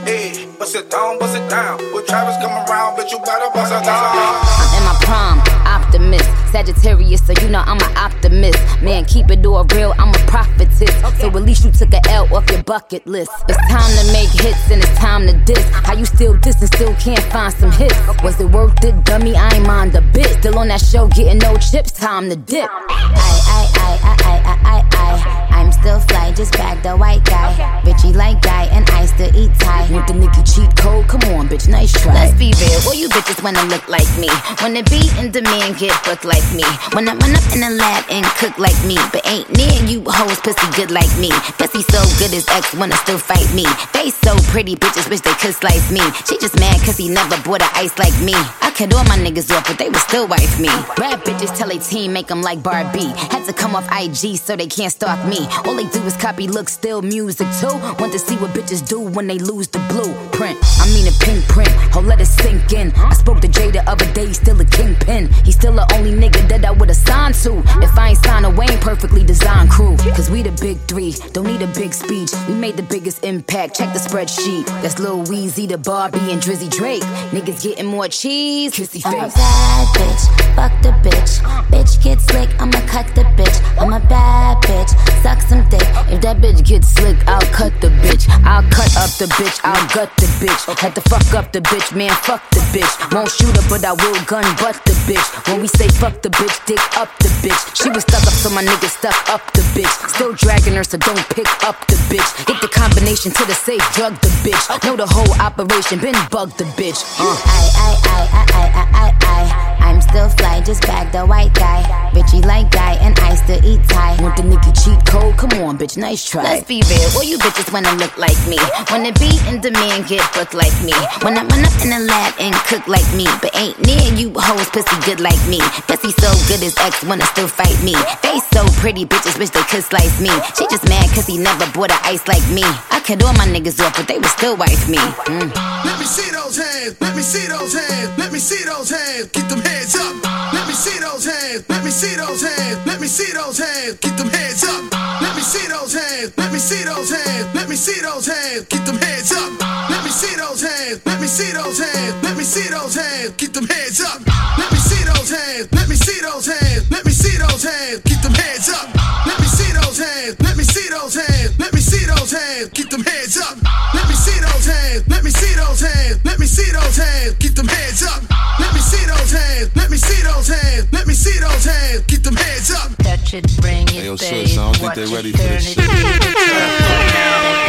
Hey, 0.04 0.48
bust 0.58 0.74
it 0.74 0.90
down, 0.90 1.18
bust 1.18 1.36
it 1.36 1.48
down. 1.48 1.78
When 1.92 2.04
Travis 2.06 2.36
coming 2.42 2.64
round, 2.66 2.98
bitch, 2.98 3.12
you 3.12 3.18
gotta 3.24 3.48
bust 3.54 3.72
it 3.72 3.84
down. 3.84 4.14
I'm 4.62 4.70
in 4.78 4.84
my 4.88 4.96
prom, 5.06 5.38
optimist. 5.66 6.39
Sagittarius, 6.50 7.26
so 7.26 7.32
you 7.40 7.48
know 7.48 7.60
I'm 7.60 7.78
an 7.78 7.96
optimist. 7.96 8.58
Man, 8.82 9.04
keep 9.04 9.30
it 9.30 9.44
all 9.46 9.64
real, 9.74 9.94
I'm 9.98 10.10
a 10.10 10.18
prophetess. 10.26 10.94
So 11.20 11.28
at 11.28 11.34
least 11.34 11.64
you 11.64 11.70
took 11.70 11.92
a 11.92 12.00
L 12.10 12.34
off 12.34 12.50
your 12.50 12.62
bucket 12.62 13.06
list. 13.06 13.30
It's 13.48 13.58
time 13.68 13.90
to 13.98 14.12
make 14.12 14.30
hits 14.30 14.70
and 14.70 14.82
it's 14.82 14.98
time 14.98 15.26
to 15.26 15.32
diss. 15.44 15.64
How 15.70 15.94
you 15.94 16.04
still 16.04 16.36
diss 16.38 16.60
and 16.60 16.72
still 16.74 16.94
can't 16.94 17.22
find 17.32 17.52
some 17.54 17.72
hits? 17.72 17.96
Was 18.22 18.40
it 18.40 18.50
worth 18.50 18.82
it, 18.84 19.04
dummy? 19.04 19.36
I 19.36 19.54
ain't 19.54 19.66
mind 19.66 19.94
a 19.94 20.00
bit. 20.00 20.26
Still 20.40 20.58
on 20.58 20.68
that 20.68 20.80
show, 20.80 21.08
getting 21.08 21.38
no 21.38 21.56
chips, 21.56 21.92
time 21.92 22.28
to 22.30 22.36
dip. 22.36 22.68
I, 22.70 22.88
I, 22.88 23.70
I, 23.74 23.98
I, 24.02 24.40
I, 24.44 24.58
I, 24.64 25.36
I. 25.36 25.39
I'm 25.50 25.72
still 25.72 26.00
fly, 26.00 26.32
just 26.32 26.52
bag 26.52 26.82
the 26.82 26.96
white 26.96 27.24
guy. 27.24 27.50
Richie 27.84 28.12
like 28.12 28.42
guy, 28.42 28.64
and 28.72 28.88
I 28.90 29.06
still 29.06 29.30
eat 29.34 29.52
Thai. 29.58 29.90
Want 29.92 30.06
the 30.06 30.14
Nicki 30.14 30.42
cheat 30.42 30.70
code? 30.76 31.06
Come 31.08 31.22
on, 31.34 31.48
bitch, 31.48 31.68
nice 31.68 31.92
try. 31.92 32.14
Let's 32.14 32.38
be 32.38 32.52
real, 32.60 32.80
all 32.86 32.94
you 32.94 33.08
bitches 33.08 33.42
wanna 33.42 33.64
look 33.64 33.86
like 33.88 34.08
me. 34.18 34.28
Wanna 34.62 34.82
be 34.84 35.10
in 35.18 35.30
demand, 35.30 35.78
get 35.78 35.92
booked 36.04 36.24
like 36.24 36.46
me. 36.54 36.64
Wanna 36.92 37.14
run 37.16 37.34
up 37.34 37.46
in 37.52 37.60
the 37.60 37.70
lab 37.70 38.04
and 38.10 38.24
cook 38.38 38.56
like 38.58 38.78
me. 38.84 38.96
But 39.12 39.26
ain't 39.26 39.50
near 39.56 39.82
you 39.84 40.02
hoes 40.06 40.40
pussy 40.40 40.68
good 40.76 40.90
like 40.90 41.10
me. 41.18 41.30
Pussy 41.58 41.82
so 41.90 42.00
good 42.18 42.30
his 42.30 42.46
ex 42.48 42.74
wanna 42.74 42.96
still 42.96 43.18
fight 43.18 43.48
me. 43.54 43.64
Face 43.92 44.16
so 44.16 44.36
pretty, 44.52 44.76
bitches 44.76 45.08
wish 45.10 45.20
they 45.20 45.34
could 45.34 45.54
slice 45.54 45.90
me. 45.90 46.02
She 46.26 46.38
just 46.38 46.58
mad 46.58 46.80
cause 46.84 46.96
he 46.96 47.08
never 47.08 47.36
bought 47.42 47.62
a 47.62 47.68
ice 47.74 47.96
like 47.98 48.16
me. 48.22 48.34
I 48.62 48.70
cut 48.70 48.94
all 48.94 49.04
my 49.04 49.18
niggas 49.18 49.50
off, 49.50 49.66
but 49.66 49.78
they 49.78 49.88
would 49.88 50.04
still 50.08 50.26
wife 50.26 50.60
me. 50.60 50.70
Rap 50.98 51.24
bitches 51.24 51.56
tell 51.56 51.70
a 51.70 51.78
team 51.78 52.12
make 52.12 52.28
them 52.28 52.42
like 52.42 52.62
Barbie. 52.62 53.12
Had 53.30 53.44
to 53.46 53.52
come 53.52 53.74
off 53.74 53.88
IG 53.92 54.38
so 54.38 54.56
they 54.56 54.66
can't 54.66 54.92
stalk 54.92 55.20
me. 55.26 55.39
All 55.64 55.74
they 55.74 55.88
do 55.88 56.02
is 56.04 56.16
copy 56.16 56.48
look, 56.48 56.68
still 56.68 57.02
music 57.02 57.48
too. 57.60 57.74
Want 57.98 58.12
to 58.12 58.18
see 58.18 58.36
what 58.36 58.50
bitches 58.50 58.86
do 58.86 59.00
when 59.00 59.26
they 59.26 59.38
lose 59.38 59.68
the 59.68 59.78
blueprint. 59.90 60.58
I 60.78 60.86
mean 60.94 61.06
a 61.06 61.12
pink 61.24 61.44
print, 61.48 61.70
oh 61.94 62.00
let 62.00 62.20
it 62.20 62.26
sink 62.26 62.72
in. 62.72 62.92
I 62.96 63.14
spoke 63.14 63.40
to 63.40 63.48
Jay 63.48 63.70
the 63.70 63.88
other 63.88 64.10
day, 64.12 64.32
still 64.32 64.60
a 64.60 64.64
kingpin. 64.64 65.32
He's 65.44 65.56
still 65.56 65.74
the 65.74 65.86
only 65.94 66.12
nigga 66.12 66.48
that 66.48 66.64
I 66.64 66.70
would've 66.70 66.96
signed 66.96 67.34
to. 67.42 67.58
If 67.82 67.96
I 67.98 68.10
ain't 68.10 68.18
signed 68.24 68.46
a 68.46 68.50
Wayne 68.50 68.78
perfectly 68.78 69.24
designed 69.24 69.70
crew. 69.70 69.96
Cause 70.16 70.30
we 70.30 70.42
the 70.42 70.52
big 70.60 70.78
three, 70.88 71.14
don't 71.32 71.46
need 71.46 71.62
a 71.62 71.66
big 71.68 71.92
speech. 71.92 72.30
We 72.48 72.54
made 72.54 72.76
the 72.76 72.82
biggest 72.82 73.24
impact, 73.24 73.76
check 73.76 73.92
the 73.92 73.98
spreadsheet. 73.98 74.66
That's 74.82 74.98
Lil 74.98 75.24
Weezy, 75.24 75.68
the 75.68 75.78
Barbie, 75.78 76.32
and 76.32 76.40
Drizzy 76.40 76.70
Drake. 76.70 77.02
Niggas 77.30 77.62
getting 77.62 77.86
more 77.86 78.08
cheese, 78.08 78.72
kissy 78.74 79.02
I'm 79.04 79.14
a 79.14 79.28
bad 79.28 79.86
bitch, 79.96 80.56
fuck 80.56 80.72
the 80.82 80.92
bitch. 81.08 81.40
Bitch 81.70 82.02
get 82.02 82.20
slick, 82.20 82.50
I'ma 82.60 82.80
cut 82.86 83.06
the 83.14 83.22
bitch. 83.38 83.56
I'm 83.80 83.92
a 83.92 84.00
bad 84.00 84.56
bitch, 84.62 84.92
suck 85.30 85.40
some 85.46 85.62
dick. 85.68 85.86
If 86.10 86.20
that 86.22 86.38
bitch 86.42 86.66
gets 86.66 86.88
slick, 86.88 87.16
I'll 87.26 87.50
cut 87.54 87.72
the 87.80 87.90
bitch. 88.02 88.26
I'll 88.42 88.66
cut 88.70 88.90
up 88.98 89.10
the 89.22 89.26
bitch, 89.38 89.60
I'll 89.62 89.86
gut 89.94 90.10
the 90.16 90.26
bitch. 90.42 90.60
Had 90.78 90.94
to 90.94 91.02
fuck 91.06 91.26
up 91.34 91.52
the 91.52 91.60
bitch, 91.60 91.94
man, 91.94 92.10
fuck 92.26 92.42
the 92.50 92.60
bitch. 92.74 92.90
Won't 93.14 93.30
shoot 93.30 93.54
her, 93.54 93.66
but 93.70 93.84
I 93.84 93.92
will 93.92 94.18
gun 94.26 94.44
butt 94.58 94.82
the 94.84 94.94
bitch. 95.06 95.26
When 95.46 95.60
we 95.60 95.68
say 95.68 95.88
fuck 96.02 96.22
the 96.22 96.30
bitch, 96.30 96.56
dick 96.66 96.82
up 96.98 97.10
the 97.18 97.30
bitch. 97.42 97.60
She 97.78 97.90
was 97.90 98.02
stuck 98.02 98.26
up, 98.26 98.34
so 98.34 98.50
my 98.50 98.62
nigga 98.62 98.88
stuck 98.90 99.18
up 99.30 99.42
the 99.52 99.62
bitch. 99.76 99.94
Still 100.10 100.32
dragging 100.34 100.74
her, 100.74 100.84
so 100.84 100.98
don't 100.98 101.26
pick 101.30 101.48
up 101.64 101.78
the 101.86 101.96
bitch. 102.10 102.28
Hit 102.48 102.60
the 102.60 102.68
combination 102.68 103.30
to 103.32 103.44
the 103.46 103.54
safe, 103.54 103.84
drug 103.94 104.18
the 104.20 104.32
bitch. 104.42 104.62
Know 104.84 104.96
the 104.96 105.06
whole 105.06 105.32
operation, 105.38 106.00
been 106.00 106.18
bugged 106.30 106.58
the 106.58 106.66
bitch. 106.74 106.98
Uh. 107.20 107.36
I, 107.46 107.62
I, 107.76 107.92
I, 108.04 108.20
I, 108.32 108.44
I, 108.50 108.84
I, 108.94 109.26
I. 109.26 109.70
I'm 109.90 110.00
still 110.00 110.28
fly, 110.28 110.60
just 110.60 110.82
bag 110.82 111.10
the 111.12 111.26
white 111.26 111.52
guy. 111.54 111.80
Richie 112.14 112.42
like 112.42 112.70
guy, 112.70 112.94
and 113.00 113.18
I 113.20 113.34
still 113.34 113.64
eat 113.64 113.82
Thai. 113.88 114.22
Want 114.22 114.36
the 114.36 114.44
Nicki 114.44 114.72
cheat 114.72 115.04
code? 115.06 115.19
Come 115.40 115.56
on, 115.64 115.78
bitch, 115.78 115.96
nice 115.96 116.24
try. 116.28 116.42
Let's 116.42 116.68
be 116.68 116.84
real, 116.84 117.08
all 117.16 117.24
you 117.24 117.38
bitches 117.38 117.72
wanna 117.72 117.92
look 117.96 118.12
like 118.16 118.36
me. 118.44 118.60
Wanna 118.92 119.12
be 119.16 119.40
in 119.48 119.60
demand, 119.60 120.08
get 120.08 120.20
booked 120.32 120.52
like 120.52 120.76
me. 120.84 120.92
Wanna 121.24 121.48
run 121.48 121.64
up 121.64 121.76
in 121.80 121.96
the 121.96 122.00
lab 122.04 122.34
and 122.40 122.54
cook 122.68 122.84
like 122.86 123.08
me. 123.16 123.24
But 123.40 123.56
ain't 123.56 123.80
near 123.84 124.00
you 124.20 124.32
hoes 124.36 124.68
pussy 124.68 124.96
good 125.04 125.20
like 125.20 125.40
me. 125.48 125.60
Pussy 125.88 126.12
so 126.20 126.28
good 126.48 126.60
his 126.60 126.76
ex 126.84 127.04
wanna 127.04 127.24
still 127.24 127.48
fight 127.48 127.76
me. 127.80 127.96
Face 128.20 128.44
so 128.52 128.64
pretty, 128.84 129.04
bitches 129.04 129.38
wish 129.38 129.48
they 129.50 129.64
could 129.64 129.84
slice 129.84 130.20
me. 130.20 130.28
She 130.56 130.68
just 130.68 130.84
mad 130.88 131.08
cause 131.16 131.26
he 131.26 131.38
never 131.38 131.64
bought 131.72 131.90
a 131.90 131.98
ice 132.04 132.26
like 132.28 132.44
me. 132.52 132.64
I 132.92 133.00
cut 133.00 133.24
all 133.24 133.32
my 133.34 133.48
niggas 133.48 133.80
off, 133.80 133.96
but 133.96 134.08
they 134.08 134.16
would 134.16 134.32
still 134.36 134.56
wife 134.56 134.88
me. 134.88 135.00
Mm. 135.28 135.48
Let 135.84 135.98
me 135.98 136.04
see 136.04 136.30
those 136.32 136.56
hands. 136.56 137.00
Let 137.00 137.16
me 137.16 137.22
see 137.22 137.46
those 137.48 137.72
hands. 137.72 138.18
Let 138.18 138.32
me 138.32 138.38
see 138.38 138.64
those 138.64 138.90
hands. 138.90 139.28
Get 139.32 139.48
them 139.48 139.60
hands 139.60 139.96
up. 139.96 140.14
Let 140.52 140.68
me 140.68 140.74
see 140.74 140.98
those 141.00 141.24
hands. 141.24 141.64
Let 141.68 141.84
me 141.84 141.90
see 141.90 142.14
those 142.16 142.42
hands. 142.42 142.86
Let 142.86 143.00
me 143.00 143.06
see 143.06 143.32
those 143.32 143.58
hands. 143.58 143.96
Get 144.00 144.16
them 144.18 144.28
hands 144.28 144.64
up. 144.64 145.09
Let 145.18 145.34
me 145.34 145.42
see 145.42 145.66
those 145.66 145.92
hands. 145.92 146.30
Let 146.38 146.52
me 146.52 146.58
see 146.58 146.84
those 146.84 147.10
hands. 147.10 147.46
Let 147.54 147.68
me 147.68 147.76
see 147.76 148.00
those 148.00 148.26
hands. 148.26 148.66
Get 148.70 148.86
them 148.86 148.96
hands 148.96 149.32
up. 149.32 149.50
Let 149.90 150.04
me 150.04 150.10
see 150.10 150.34
those 150.36 150.62
hands. 150.62 151.02
Let 151.06 151.20
me 151.20 151.26
see 151.26 151.50
those 151.50 151.78
hands. 151.78 152.14
Let 152.22 152.36
me 152.36 152.44
see 152.44 152.68
those 152.70 152.94
hands. 152.94 153.30
Get 153.36 153.52
them 153.54 153.66
hands 153.66 154.00
up. 154.00 154.20
Let 154.58 154.70
me 154.70 154.78
see 154.78 155.02
those 155.02 155.30
hands. 155.30 155.66
Let 155.72 155.88
me 155.88 155.96
see 155.96 156.20
those 156.20 156.46
hands. 156.46 156.90
Let 156.90 157.04
me 157.04 157.12
see 157.12 157.36
those 157.36 157.62
hands. 157.62 157.98
Get 158.06 158.22
them 158.22 158.34
hands 158.34 158.68
up. 158.70 158.86
Let 159.26 159.38
me 159.40 159.46
see 159.46 159.72
those 159.74 159.98
hands. 159.98 160.36
Let 160.38 160.56
me 160.56 160.64
see 160.64 160.88
those 160.88 161.14
hands. 161.14 161.58
Let 161.58 161.72
me 161.74 161.80
see 161.80 162.04
those 162.06 162.30
hands. 162.30 162.68
Get 162.70 162.90
them 162.90 163.02
hands 163.02 163.36
up. 163.40 163.56
Let 163.94 164.06
me 164.08 164.14
see 164.14 164.38
those 164.38 164.66
hands. 164.66 165.02
Let 165.08 165.24
me 165.24 165.30
see 165.30 165.54
those 165.58 165.80
hands. 165.80 166.16
Let 166.24 166.38
me 166.38 166.46
see 166.46 166.70
those 166.70 166.96
hands. 166.96 167.34
Get 167.42 167.56
them 167.56 167.68
hands 167.68 168.02
up. 168.06 168.22
Let 168.60 168.72
me 168.74 168.80
see 168.80 169.04
those 169.10 169.32
hands. 169.32 169.70
Let 169.74 169.90
me 169.90 169.96
see 169.96 170.22
those 170.22 170.48
hands. 170.48 170.86
Let 170.92 171.06
me 171.06 171.14
see 171.14 171.38
those 171.40 171.64
hands. 171.64 172.19
Get 172.60 172.68
them 172.68 172.76
hands 172.76 172.92
up. 172.92 172.96
Touch 172.98 173.34
it, 173.34 173.56
bring 173.60 173.82
it, 173.84 173.90
Hey, 173.90 174.04
yo, 174.04 174.16
pay 174.16 174.44
sis, 174.46 174.58
I 174.58 174.64
don't 174.64 174.76
think 174.76 174.94
they 174.94 175.04
watch 175.04 175.12
ready 175.14 175.32
for 175.32 175.38
this 175.38 175.72
shit. 175.72 175.78
leave 175.78 175.88
it, 175.88 176.20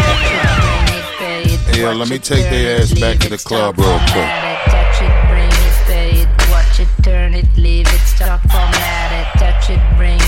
touch 0.04 0.32
it, 0.32 0.50
bring 0.60 0.98
it, 0.98 1.06
pay 1.18 1.44
it, 1.44 1.60
Hey, 1.76 1.82
yo, 1.82 1.94
let 1.94 2.10
me 2.10 2.18
take 2.20 2.44
turn 2.44 2.52
their 2.52 2.82
ass 2.82 2.92
back 3.00 3.20
to 3.20 3.30
the 3.30 3.38
club 3.38 3.78
real 3.78 3.88
quick. 3.88 4.28
format 4.28 4.44
it, 4.44 4.72
Touch 4.72 5.02
it, 5.02 5.14
bring 5.30 5.50
it, 5.50 5.76
pay 5.88 6.12
it, 6.22 6.30
watch 6.52 6.80
it, 6.80 6.90
turn 7.04 7.34
it, 7.34 7.46
leave 7.58 7.88
it, 7.88 8.00
stop, 8.02 8.42
format 8.52 9.12
it, 9.14 9.28
touch 9.40 9.70
it, 9.70 9.80
bring 9.98 10.16
it, 10.16 10.20
pay 10.20 10.21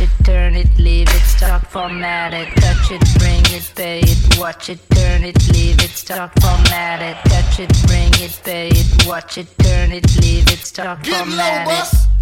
it, 0.00 0.24
turn 0.24 0.54
it, 0.54 0.78
leave 0.78 1.08
it, 1.08 1.22
stop, 1.22 1.66
format 1.66 2.34
it, 2.34 2.48
touch 2.56 2.90
it, 2.90 3.02
bring 3.18 3.42
it, 3.56 3.72
pay 3.74 4.00
it, 4.00 4.38
watch 4.38 4.68
it, 4.68 4.78
turn 4.90 5.22
it, 5.24 5.36
leave 5.52 5.78
it, 5.82 5.90
stop, 5.90 6.32
format 6.40 7.00
it, 7.02 7.16
touch 7.30 7.60
it, 7.60 7.70
bring 7.86 8.12
it, 8.14 8.40
pay 8.44 8.68
it, 8.68 9.06
watch 9.06 9.38
it, 9.38 9.46
turn 9.58 9.92
it, 9.92 10.04
leave 10.20 10.50
it, 10.50 10.58
stop, 10.58 11.04
format 11.04 11.68
it. 11.68 12.14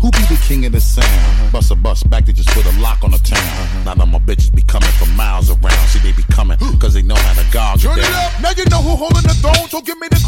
Who 0.00 0.10
be 0.12 0.24
the 0.32 0.40
king 0.48 0.64
of 0.64 0.72
the 0.72 0.80
sound? 0.80 1.52
Bust 1.52 1.70
a 1.70 1.74
bus 1.74 2.02
back 2.04 2.24
to 2.24 2.32
just 2.32 2.48
put 2.50 2.64
a 2.64 2.72
lock 2.80 3.04
on 3.04 3.10
the 3.10 3.18
town. 3.18 3.84
Now 3.84 3.94
that 3.94 4.06
my 4.08 4.18
bitches 4.18 4.54
be 4.54 4.62
coming 4.62 4.88
from 4.96 5.14
miles 5.14 5.50
around. 5.50 5.86
See, 5.88 5.98
they 6.00 6.12
be 6.12 6.24
coming 6.32 6.56
cause 6.80 6.94
they 6.94 7.02
know 7.02 7.14
how 7.14 7.34
to 7.34 7.44
gog 7.52 7.80
Turn 7.80 7.98
it 7.98 7.98
it 7.98 8.08
down. 8.08 8.24
up. 8.24 8.40
Now 8.40 8.50
you 8.56 8.64
know 8.72 8.80
who 8.80 8.96
holding 8.96 9.22
the 9.28 9.36
throne, 9.36 9.68
so 9.68 9.82
give 9.82 9.98
me 10.00 10.08
the 10.08 10.19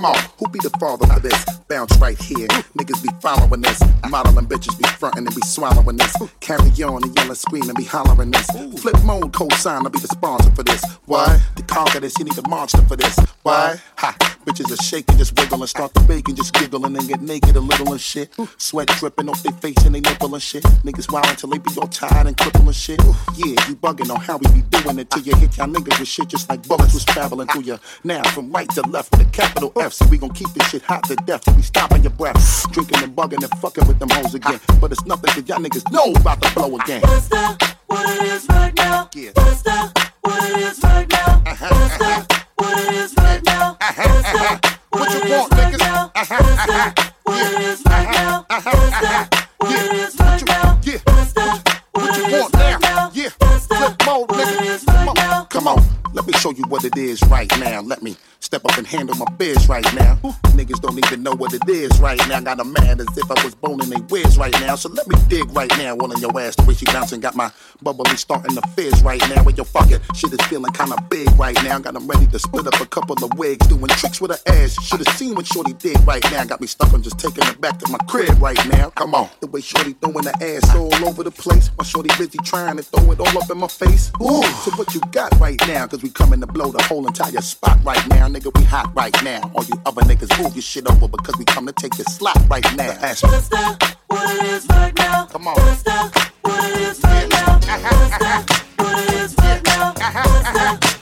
come 0.00 0.12
on, 0.14 0.30
who 0.38 0.48
be 0.48 0.58
the 0.62 0.70
father 0.78 1.06
for 1.06 1.20
this? 1.20 1.44
Bounce 1.68 1.89
right 2.00 2.20
here. 2.20 2.48
Niggas 2.78 3.02
be 3.02 3.10
following 3.20 3.60
this. 3.60 3.80
Modeling 4.08 4.46
bitches 4.46 4.76
be 4.76 4.88
frontin' 4.98 5.26
and 5.26 5.34
be 5.34 5.42
swallowing 5.42 5.96
this. 5.96 6.14
Carry 6.40 6.70
on 6.82 7.04
and 7.04 7.14
yell 7.14 7.28
and 7.28 7.36
scream 7.36 7.68
and 7.68 7.76
be 7.76 7.84
hollering 7.84 8.30
this. 8.30 8.46
Flip 8.80 8.96
mode 9.04 9.32
co-sign 9.32 9.84
to 9.84 9.90
be 9.90 10.00
the 10.00 10.08
sponsor 10.08 10.50
for 10.52 10.62
this. 10.62 10.82
Why? 11.04 11.40
To 11.56 11.62
conquer 11.62 12.00
this, 12.00 12.18
you 12.18 12.24
need 12.24 12.38
a 12.38 12.48
monster 12.48 12.82
for 12.82 12.96
this. 12.96 13.18
Why? 13.42 13.80
Ha! 13.96 14.16
Bitches 14.46 14.72
are 14.72 14.82
shaking, 14.82 15.18
just 15.18 15.38
wiggle 15.38 15.60
and 15.60 15.68
start 15.68 15.92
the 15.92 16.00
bacon, 16.00 16.34
just 16.34 16.54
giggling 16.54 16.96
and 16.96 17.06
get 17.06 17.20
naked 17.20 17.56
a 17.56 17.60
little 17.60 17.92
and 17.92 18.00
shit. 18.00 18.34
Sweat 18.56 18.88
dripping 18.88 19.28
off 19.28 19.42
their 19.42 19.52
face 19.52 19.84
and 19.84 19.94
they 19.94 20.00
nipple 20.00 20.32
and 20.32 20.42
shit. 20.42 20.62
Niggas 20.82 21.12
wild 21.12 21.26
until 21.28 21.50
they 21.50 21.58
be 21.58 21.70
all 21.78 21.86
tired 21.88 22.26
and 22.26 22.36
crippling 22.36 22.72
shit. 22.72 23.00
Yeah, 23.36 23.54
you 23.68 23.76
bugging 23.76 24.10
on 24.10 24.20
how 24.20 24.38
we 24.38 24.48
be 24.50 24.62
doing 24.70 24.98
it 24.98 25.10
till 25.10 25.22
you 25.22 25.36
hit 25.36 25.58
y'all 25.58 25.68
niggas 25.68 25.98
with 26.00 26.08
shit 26.08 26.28
just 26.28 26.48
like 26.48 26.66
bullets 26.66 26.94
was 26.94 27.04
traveling 27.04 27.48
through 27.48 27.62
you. 27.62 27.78
Now 28.02 28.22
from 28.30 28.50
right 28.50 28.68
to 28.70 28.82
left 28.88 29.10
with 29.12 29.28
a 29.28 29.30
capital 29.30 29.72
F, 29.78 29.92
so 29.92 30.06
we 30.06 30.16
gon' 30.16 30.30
keep 30.30 30.48
this 30.54 30.68
shit 30.70 30.82
hot 30.82 31.04
to 31.04 31.16
death 31.16 31.44
till 31.44 31.54
we 31.54 31.62
stopping 31.90 32.02
your 32.02 32.12
breath. 32.12 32.70
Drinking 32.72 33.02
and 33.02 33.16
bugging 33.16 33.42
and 33.42 33.60
fucking 33.60 33.86
with 33.86 33.98
them 33.98 34.10
hoes 34.10 34.34
again. 34.34 34.60
But 34.80 34.92
it's 34.92 35.04
nothing 35.06 35.30
cause 35.32 35.48
y'all 35.48 35.58
niggas 35.58 35.90
know 35.92 36.12
about 36.12 36.40
to 36.42 36.54
blow 36.54 36.76
again. 36.78 37.02
What's? 37.02 37.28
What 37.86 38.20
it 38.20 38.26
is 38.28 38.46
right 38.48 38.74
now? 38.74 39.10
Yeah. 39.14 39.30
What's? 39.34 39.64
What 39.64 40.50
it 40.50 40.56
is 40.60 40.82
right 40.82 41.08
now? 41.10 41.42
Uh-huh. 41.46 41.68
What's 41.70 41.98
that? 41.98 42.46
What 42.56 42.78
it 42.78 42.94
is 42.94 43.14
right 43.16 43.44
now? 43.44 43.76
Uh-huh. 43.80 44.08
What's 44.08 44.28
uh-huh. 44.28 44.58
that? 44.62 44.78
What 44.90 45.12
you 45.12 45.30
want, 45.30 45.52
right 45.52 45.72
niggas? 45.72 45.78
now? 45.78 46.12
What's 46.14 46.28
that? 46.28 47.14
What 47.24 47.52
it 47.52 47.60
is 47.60 47.82
right 47.86 48.10
now? 48.10 48.46
What's 48.48 49.00
that? 49.00 49.48
What 49.58 49.72
it 49.72 49.92
is 49.92 50.16
right 50.20 50.46
now? 50.46 50.80
Yeah. 50.84 50.98
What's? 51.04 51.34
What 51.92 52.16
you 52.16 52.38
want 52.38 52.54
now? 52.54 53.10
Yeah. 53.14 53.28
Flip 53.28 54.06
mode, 54.06 54.30
What 54.30 54.54
it 54.54 54.62
is 54.62 54.84
Come 54.84 54.96
right 54.96 55.08
on. 55.08 55.14
now? 55.14 55.44
Come 55.44 55.68
on. 55.68 55.82
Let 56.12 56.26
me 56.26 56.32
show 56.34 56.50
you 56.50 56.64
what 56.68 56.84
it 56.84 56.96
is 56.96 57.22
right 57.28 57.50
now. 57.58 57.80
Let 57.82 58.02
me 58.02 58.16
step 58.50 58.64
up 58.64 58.76
and 58.78 58.86
handle 58.86 59.16
my 59.16 59.30
biz 59.38 59.68
right 59.68 59.86
now. 59.94 60.16
Niggas 60.58 60.80
don't 60.80 60.98
even 60.98 61.22
know 61.22 61.30
what 61.36 61.54
it 61.54 61.62
is 61.68 62.00
right 62.00 62.18
now. 62.28 62.40
Got 62.40 62.58
'em 62.58 62.72
mad 62.72 62.98
as 63.00 63.06
if 63.16 63.30
I 63.30 63.44
was 63.44 63.54
boning 63.54 63.88
they 63.88 64.00
whiz 64.10 64.36
right 64.36 64.52
now. 64.60 64.74
So 64.74 64.88
let 64.88 65.06
me 65.06 65.14
dig 65.28 65.48
right 65.54 65.70
now. 65.78 65.94
All 65.94 66.10
in 66.10 66.20
your 66.20 66.34
ass 66.40 66.56
the 66.56 66.64
way 66.64 66.74
she 66.74 66.84
bouncing. 66.86 67.20
Got 67.20 67.36
my 67.36 67.52
bubbly 67.80 68.16
starting 68.16 68.56
to 68.56 68.62
fizz 68.74 69.04
right 69.04 69.22
now. 69.32 69.44
With 69.44 69.56
your 69.56 69.66
fucking 69.66 70.00
shit 70.16 70.32
is 70.32 70.44
feeling 70.48 70.72
kinda 70.72 70.96
big 71.08 71.30
right 71.38 71.54
now. 71.62 71.78
Got 71.78 71.94
'em 71.94 72.08
ready 72.08 72.26
to 72.26 72.40
split 72.40 72.66
up 72.66 72.80
a 72.80 72.86
couple 72.86 73.14
of 73.24 73.32
wigs. 73.38 73.68
Doing 73.68 73.86
tricks 73.86 74.20
with 74.20 74.32
her 74.32 74.40
ass. 74.52 74.74
Should've 74.82 75.14
seen 75.16 75.36
what 75.36 75.46
Shorty 75.46 75.74
did 75.74 76.04
right 76.04 76.24
now. 76.32 76.42
Got 76.42 76.60
me 76.60 76.66
stuck 76.66 76.92
on 76.92 77.02
just 77.02 77.18
taking 77.18 77.44
her 77.44 77.54
back 77.54 77.78
to 77.78 77.88
my 77.88 77.98
crib 78.08 78.42
right 78.42 78.58
now. 78.66 78.90
Come 78.96 79.14
on. 79.14 79.28
The 79.38 79.46
way 79.46 79.60
Shorty 79.60 79.94
throwing 80.02 80.24
her 80.24 80.34
ass 80.42 80.74
all 80.74 80.92
over 81.06 81.22
the 81.22 81.30
place. 81.30 81.70
My 81.78 81.84
Shorty 81.84 82.10
busy 82.18 82.38
trying 82.44 82.78
to 82.78 82.82
throw 82.82 83.12
it 83.12 83.20
all 83.20 83.38
up 83.40 83.48
in 83.48 83.58
my 83.58 83.68
face. 83.68 84.10
Ooh. 84.20 84.42
So 84.64 84.72
what 84.72 84.92
you 84.92 85.00
got 85.12 85.38
right 85.38 85.60
now? 85.68 85.86
Cause 85.86 86.02
we 86.02 86.10
coming 86.10 86.40
to 86.40 86.48
blow 86.48 86.72
the 86.72 86.82
whole 86.82 87.06
entire 87.06 87.40
spot 87.42 87.78
right 87.84 88.04
now. 88.08 88.26
We 88.48 88.62
hot 88.64 88.90
right 88.94 89.14
now. 89.22 89.40
All 89.54 89.64
you 89.64 89.74
other 89.84 90.02
niggas 90.02 90.42
move 90.42 90.54
your 90.54 90.62
shit 90.62 90.88
over 90.88 91.06
because 91.08 91.36
we 91.38 91.44
come 91.44 91.66
to 91.66 91.72
take 91.72 91.98
your 91.98 92.06
slot 92.06 92.38
right 92.48 92.64
now. 92.76 92.90
Ask 93.02 93.24
me. 93.24 93.30
What's 93.30 93.48
that? 93.48 93.96
What 94.06 94.36
it 94.36 94.44
is 94.50 94.66
right 94.68 94.96
now? 94.96 95.26
Come 95.26 95.48
on. 95.48 95.54
What's 95.56 95.82
that? 95.82 96.32
What 96.42 96.70
it 96.70 96.80
is 96.80 97.00
right 97.04 97.28
now? 97.28 97.54
What's 97.54 98.18
that? 98.18 98.64
What 98.78 98.98
it 98.98 99.14
is 99.14 99.34
right 99.36 99.62
now? 99.64 99.92
What's 99.94 100.52
that? 100.52 100.99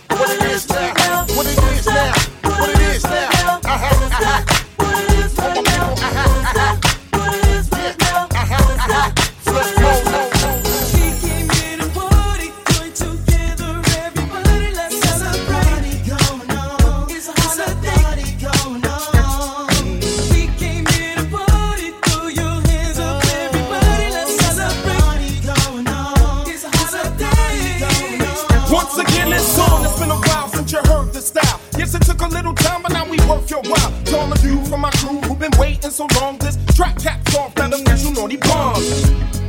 Worth 33.49 33.64
your 33.64 33.73
while. 33.73 34.05
To 34.05 34.19
all 34.19 34.33
of 34.33 34.45
you 34.45 34.64
from 34.67 34.81
my 34.81 34.90
crew 34.93 35.21
who've 35.21 35.38
been 35.38 35.50
waiting 35.59 35.90
so 35.90 36.07
long, 36.21 36.38
this 36.38 36.57
track 36.75 36.99
caps 37.00 37.37
off 37.37 37.55
that 37.55 37.73
official 37.73 38.12
naughty 38.12 38.37
bombs. 38.37 39.02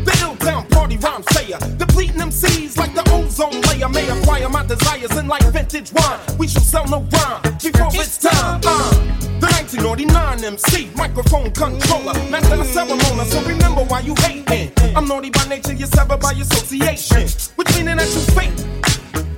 The 0.06 0.18
ill 0.22 0.36
down 0.36 0.68
party 0.68 0.98
rhyme 0.98 1.24
sayer, 1.32 1.60
depleting 1.77 2.18
them 2.18 2.32
seeds 2.32 2.77
like 2.77 2.94
the 2.94 3.03
ozone 3.12 3.62
layer. 3.62 3.89
May 3.89 4.08
acquire 4.10 4.50
my 4.50 4.65
desires 4.65 5.15
in 5.18 5.27
like 5.27 5.44
vintage 5.51 5.92
wine. 5.94 6.20
We 6.38 6.48
shall 6.48 6.62
sell 6.62 6.88
no 6.88 7.00
rhyme 7.00 7.42
before 7.62 7.90
it's 7.94 8.18
time. 8.18 8.62
The 8.62 9.48
1999 9.48 10.44
MC, 10.44 10.90
microphone 10.96 11.51
controller, 11.51 12.14
master 12.29 12.55
of 12.55 12.68
ceremony. 12.68 13.25
So 13.29 13.42
remember 13.44 13.83
why 13.85 14.01
you 14.01 14.16
hating. 14.20 14.72
I'm 14.96 15.07
naughty 15.07 15.29
by 15.29 15.46
nature, 15.46 15.74
you're 15.74 15.88
severed 15.88 16.20
by 16.20 16.33
association, 16.33 17.27
which 17.55 17.75
meaning 17.75 17.98
that 17.98 18.07
you 18.07 18.22
fake 18.35 18.55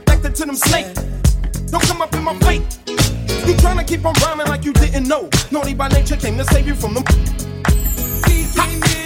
connected 0.06 0.36
to 0.36 0.46
them 0.46 0.56
snake. 0.56 0.88
Don't 1.72 1.84
come 1.84 2.02
up 2.02 2.14
in 2.14 2.24
my 2.24 2.38
fate. 2.40 2.62
You 3.48 3.56
tryna 3.56 3.88
keep 3.88 4.06
on 4.06 4.14
rhyming 4.22 4.48
like 4.48 4.66
you 4.66 4.74
didn't 4.74 5.08
know. 5.08 5.30
Naughty 5.52 5.74
by 5.74 5.88
nature 5.88 6.18
came 6.18 6.38
to 6.38 6.44
save 6.44 6.68
you 6.68 6.76
from 6.76 6.96
them. 6.96 7.04
We 8.28 8.46
came 8.54 8.82
here 8.82 9.01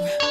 babe 0.00 0.23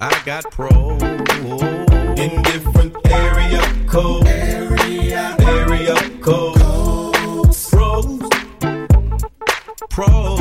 I 0.00 0.22
got 0.24 0.44
pros 0.52 1.02
in 1.02 2.42
different 2.42 2.94
area 3.10 3.60
codes. 3.88 4.28
Area, 4.28 5.34
area 5.40 5.96
codes. 6.20 7.68
Pros, 7.68 8.20
pros 9.90 10.38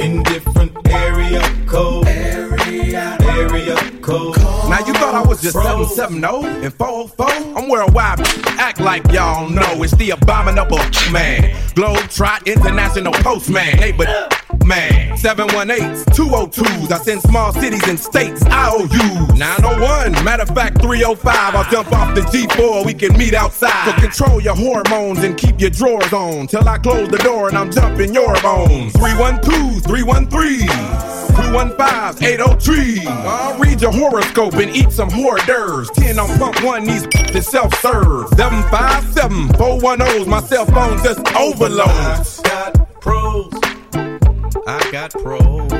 in 0.00 0.24
different 0.24 0.72
area 0.88 1.40
codes. 1.68 2.08
Area, 2.08 3.16
area 3.20 3.76
codes. 4.00 4.38
Now 4.68 4.84
you 4.86 4.94
thought 4.94 5.14
I 5.14 5.22
was 5.24 5.40
just 5.40 5.54
selling 5.54 5.86
770 5.86 6.64
and 6.64 6.74
404. 6.74 7.56
I'm 7.56 7.68
worldwide, 7.68 8.26
act 8.58 8.80
like 8.80 9.04
y'all 9.12 9.48
know. 9.48 9.84
It's 9.84 9.94
the 9.94 10.10
abominable 10.10 10.80
man. 11.12 11.56
Globe 11.76 12.08
Trot 12.10 12.48
International 12.48 13.12
Postman. 13.12 13.76
Neighbor 13.78 14.28
man. 14.72 15.16
718s, 15.16 16.04
202s. 16.16 16.90
I 16.90 16.98
send 16.98 17.22
small 17.22 17.52
cities 17.52 17.86
and 17.88 17.98
states 17.98 18.42
IOU. 18.46 19.36
901, 19.36 20.24
matter 20.24 20.42
of 20.42 20.50
fact, 20.50 20.80
305. 20.80 21.54
I'll 21.54 21.70
jump 21.70 21.92
off 21.92 22.14
the 22.14 22.22
G4. 22.22 22.84
We 22.84 22.94
can 22.94 23.16
meet 23.16 23.34
outside. 23.34 23.84
So 23.84 23.92
control 24.00 24.40
your 24.40 24.56
hormones 24.56 25.22
and 25.24 25.36
keep 25.36 25.60
your 25.60 25.70
drawers 25.70 26.12
on. 26.12 26.46
Till 26.46 26.66
I 26.68 26.78
close 26.78 27.08
the 27.08 27.18
door 27.18 27.48
and 27.48 27.56
I'm 27.56 27.70
jumping 27.70 28.14
your 28.14 28.34
bones. 28.42 28.92
312s, 28.94 29.82
313s. 29.82 31.12
215 31.32 32.28
803. 32.28 33.06
I'll 33.06 33.58
read 33.58 33.80
your 33.80 33.92
horoscope 33.92 34.54
and 34.54 34.74
eat 34.74 34.90
some 34.92 35.10
hors 35.10 35.40
d'oeuvres. 35.46 35.90
10 35.90 36.18
on 36.18 36.38
pump 36.38 36.62
one, 36.62 36.84
these 36.84 37.06
is 37.34 37.46
self 37.46 37.72
serve. 37.80 38.28
757 38.36 39.48
410's, 39.48 40.26
my 40.26 40.40
cell 40.42 40.66
phone 40.66 41.02
just 41.02 41.20
overloads. 41.34 42.40
got 42.40 43.00
pros. 43.00 43.81
I 44.66 44.90
got 44.92 45.10
pros 45.12 45.72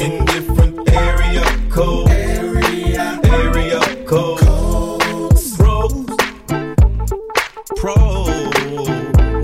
in 0.00 0.24
different 0.26 0.88
area 0.90 1.42
codes. 1.70 2.10
Area, 2.10 3.20
area 3.24 3.80
codes. 4.06 5.56
Pros, 5.56 6.06
pros 7.76 8.28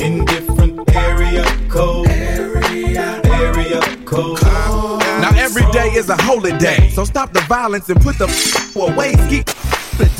in 0.02 0.24
different 0.26 0.94
area 0.94 1.44
codes. 1.68 2.10
Area, 2.10 3.20
area 3.24 3.80
codes. 4.04 4.42
Now 4.42 5.32
every 5.36 5.64
day 5.72 5.88
is 5.92 6.08
a 6.08 6.16
holy 6.22 6.56
day, 6.58 6.90
so 6.94 7.04
stop 7.04 7.32
the 7.32 7.40
violence 7.42 7.88
and 7.88 8.00
put 8.00 8.18
the 8.18 8.26
f- 8.26 8.76
away. 8.76 9.14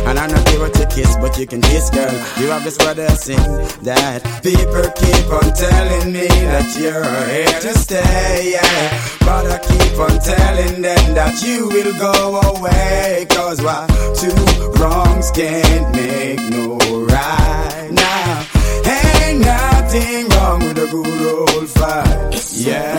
And 0.06 0.18
I 0.18 0.26
don't 0.26 0.44
care 0.46 0.60
what 0.60 0.76
you 0.78 0.86
kiss, 0.86 1.16
but 1.16 1.38
you 1.38 1.46
can 1.46 1.60
kiss, 1.60 1.90
girl. 1.90 2.12
You 2.38 2.48
have 2.50 2.64
this 2.64 2.78
brother 2.78 3.08
sing 3.10 3.36
that 3.82 4.22
people 4.42 4.88
keep 4.94 5.26
on 5.32 5.52
telling 5.52 6.12
me 6.12 6.26
that 6.26 6.68
you're 6.78 7.26
here 7.28 7.60
to 7.60 7.78
stay, 7.78 8.52
yeah. 8.52 9.16
But 9.20 9.46
I 9.50 9.58
keep 9.58 9.98
on 9.98 10.18
telling 10.20 10.82
them 10.82 11.14
that 11.14 11.42
you 11.42 11.68
will 11.68 11.92
go 11.98 12.40
away. 12.56 13.26
Cause 13.30 13.60
why 13.62 13.86
two 14.16 14.34
wrongs 14.80 15.30
can't 15.32 15.94
make 15.94 16.40
no 16.50 16.78
right 17.06 17.75
now. 17.92 18.46
Ain't 18.84 19.40
nothing 19.40 20.28
wrong 20.30 20.60
with 20.60 20.78
a 20.78 20.86
good 20.90 21.54
old 21.54 21.68
fight. 21.68 22.52
yeah. 22.52 22.96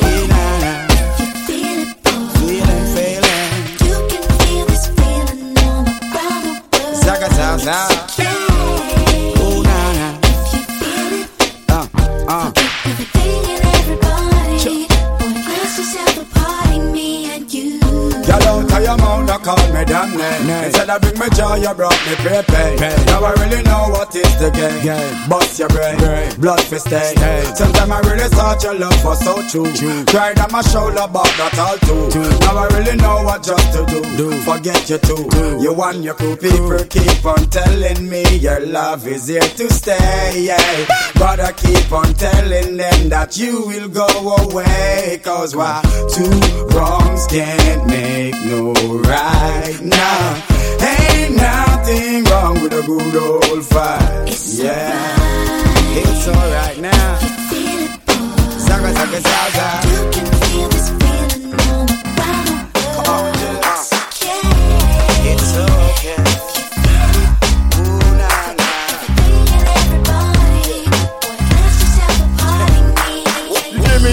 Feeling, 0.00 1.36
feeling. 2.94 3.18
Girl 18.28 18.60
out 18.60 18.72
of 18.72 18.84
your 18.84 18.96
mouth, 18.98 19.26
don't 19.26 19.42
call 19.42 19.72
me 19.72 19.84
damn 19.86 20.12
name. 20.12 20.64
Instead 20.66 20.90
of 20.90 21.00
bring 21.00 21.18
me 21.18 21.28
joy, 21.32 21.56
you 21.64 21.72
brought 21.72 21.96
me 22.04 22.14
prepaid. 22.20 22.78
Now 23.08 23.24
I 23.24 23.32
really 23.40 23.62
know 23.62 23.88
what 23.88 24.14
is 24.14 24.28
the 24.36 24.50
game. 24.52 24.84
Bust 25.30 25.58
your 25.58 25.70
brain, 25.70 25.96
blood 26.38 26.60
for 26.60 26.78
stay. 26.78 27.14
Sometimes 27.54 27.90
I 27.90 28.00
really 28.00 28.28
thought 28.28 28.62
your 28.62 28.74
love 28.74 29.02
was 29.02 29.24
so 29.24 29.40
true. 29.48 30.04
Cried 30.12 30.38
on 30.40 30.52
my 30.52 30.60
shoulder, 30.60 31.08
but 31.10 31.32
not 31.40 31.58
all 31.58 31.78
too. 31.78 32.20
Now 32.44 32.58
I 32.58 32.66
really 32.76 32.96
know 32.96 33.24
what 33.24 33.42
just 33.42 33.72
to 33.72 33.86
do. 33.86 34.02
do. 34.18 34.30
Forget 34.42 34.90
you 34.90 34.98
too. 34.98 35.24
You 35.64 35.72
and 35.84 36.04
your 36.04 36.12
crew 36.12 36.36
people 36.36 36.84
keep 36.84 37.24
on 37.24 37.48
telling 37.48 38.10
me 38.10 38.24
your 38.36 38.60
love 38.66 39.06
is 39.06 39.28
here 39.28 39.40
to 39.40 39.72
stay. 39.72 40.44
Yeah. 40.44 40.86
But 41.14 41.40
I 41.40 41.52
keep 41.52 41.90
on 41.92 42.12
telling 42.12 42.76
them 42.76 43.08
that 43.08 43.38
you 43.38 43.64
will 43.66 43.88
go 43.88 44.06
away. 44.44 45.18
Cause 45.24 45.56
why 45.56 45.80
two 46.12 46.28
wrongs 46.76 47.26
can't 47.26 47.86
make 47.86 48.17
no 48.26 48.72
right 48.72 49.78
now. 49.80 50.42
Ain't 50.82 51.36
nothing 51.36 52.24
wrong 52.24 52.60
with 52.60 52.72
a 52.72 52.82
good 52.84 53.16
old 53.16 53.64
fight. 53.64 54.24
It's 54.26 54.58
yeah. 54.58 55.14
It's 55.94 56.26
alright 56.26 56.78
now. 56.80 57.18
Zaga, 58.58 58.92
zaga, 58.92 59.20
zaga. 59.20 59.66
You 59.88 60.10
can 60.10 60.26
feel 60.42 60.68
this 60.68 60.88
feeling 60.98 61.52
Come 62.94 63.14
on, 63.14 63.32
just. 63.34 63.37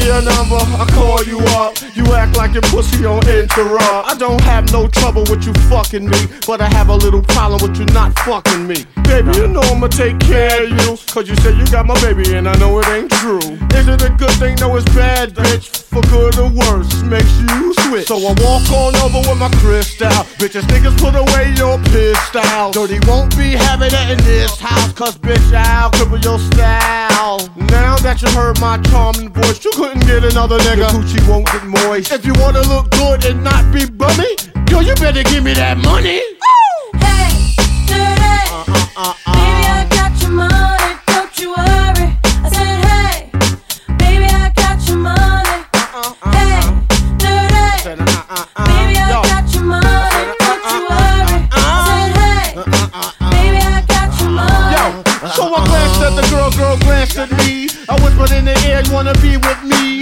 Your 0.06 0.22
number, 0.22 0.62
I 0.62 0.86
call 0.94 1.24
you 1.24 1.40
up. 1.58 1.74
You 1.96 2.06
act 2.14 2.38
like 2.38 2.54
your 2.54 2.62
pussy 2.64 3.06
on 3.06 3.28
interrupt. 3.28 4.08
I 4.08 4.16
don't 4.18 4.42
have 4.42 4.72
no 4.72 4.88
trouble 4.88 5.24
with 5.30 5.46
you 5.46 5.54
fucking 5.70 6.08
me, 6.08 6.28
but 6.46 6.62
I 6.62 6.68
have 6.70 6.90
a 6.90 6.96
little 6.96 7.24
problem 7.24 7.62
with 7.62 7.78
you 7.80 7.86
not 7.88 8.18
fucking 8.20 8.68
me. 8.68 8.86
Baby, 9.04 9.38
you 9.38 9.48
know 9.48 9.62
I'ma 9.62 9.88
take 9.88 10.20
care 10.20 10.64
of 10.64 10.70
you. 10.70 10.98
Cause 11.08 11.28
you 11.28 11.36
say 11.38 11.56
you 11.58 11.66
got 11.68 11.86
my 11.86 12.00
baby 12.02 12.36
and 12.36 12.48
I 12.48 12.56
know 12.58 12.80
it 12.80 12.88
ain't 12.90 13.12
true. 13.12 13.58
Is 13.78 13.88
it 13.88 14.02
a 14.02 14.10
good 14.10 14.32
thing? 14.38 14.56
No, 14.60 14.76
it's 14.76 14.86
bad, 14.94 15.34
bitch. 15.34 15.84
For 15.96 16.02
good 16.10 16.38
or 16.38 16.50
worse, 16.50 16.92
makes 17.04 17.32
you 17.40 17.74
switch. 17.86 18.08
So 18.08 18.18
I 18.18 18.34
walk 18.44 18.70
on 18.72 18.96
over 18.98 19.22
with 19.30 19.40
my 19.40 19.50
crystal. 19.62 20.10
Bitches, 20.38 20.64
niggas, 20.74 20.98
put 20.98 21.16
away 21.16 21.54
your 21.56 21.78
pistol. 21.94 22.72
Dirty 22.72 23.00
won't 23.08 23.36
be 23.38 23.52
having 23.52 23.92
it 23.94 24.10
in 24.12 24.18
this 24.26 24.60
house. 24.60 24.92
Cause 24.94 25.18
bitch, 25.18 25.54
I'll 25.54 25.92
cripple 25.92 26.22
your 26.24 26.40
style. 26.40 27.40
Now 27.56 27.96
that 27.98 28.22
you 28.22 28.30
heard 28.30 28.60
my 28.60 28.78
charming 28.90 29.30
voice, 29.32 29.64
you 29.64 29.72
couldn't 29.72 29.95
get 30.02 30.24
another 30.24 30.58
nigga. 30.60 30.78
Your 30.78 30.90
coochie 30.90 31.28
won't 31.28 31.46
get 31.48 31.64
moist. 31.66 32.12
If 32.12 32.26
you 32.26 32.34
wanna 32.40 32.62
look 32.62 32.90
good 32.92 33.26
and 33.26 33.44
not 33.44 33.72
be 33.74 33.86
bummy, 33.86 34.36
yo, 34.70 34.80
you 34.80 34.96
better 34.96 35.24
give 35.24 35.44
me 35.44 35.54
that 35.54 35.78
money. 35.78 36.22
Hey, 37.00 37.56
dirty. 37.88 38.50
Uh-uh, 38.52 38.74
uh-uh. 38.98 39.14
Baby, 39.34 39.68
I 39.68 39.88
got 39.90 40.22
your 40.22 40.32
money, 40.32 41.00
don't 41.08 41.40
you 41.40 41.50
worry. 41.56 42.08
I 42.24 42.50
said, 42.50 42.78
hey, 42.86 43.30
baby, 43.98 44.26
I 44.26 44.52
got 44.56 44.80
your 44.88 44.98
money. 44.98 45.58
Uh-uh, 45.74 46.32
hey, 46.32 46.62
dirty. 47.22 47.96
Baby, 48.70 48.98
I 48.98 49.22
got 49.24 49.46
your 49.54 49.64
money, 49.64 50.24
don't 50.40 50.64
you 50.74 50.82
worry. 50.90 51.38
I 51.52 51.64
said, 51.88 52.12
hey, 52.20 52.46
baby, 53.32 53.60
I 53.64 53.84
got 53.88 54.10
your 54.20 54.30
money. 54.30 54.76
Yo, 54.76 54.84
so 55.36 55.44
I 55.54 55.66
glanced 55.66 56.02
at 56.02 56.14
the 56.16 56.24
girl, 56.32 56.52
girl 56.52 56.78
glanced 56.80 57.18
at 57.18 57.32
me. 57.32 57.55
In 58.32 58.44
the 58.44 58.58
air, 58.66 58.82
you 58.82 58.92
wanna 58.92 59.14
be 59.22 59.38
with 59.38 59.64
me? 59.64 59.95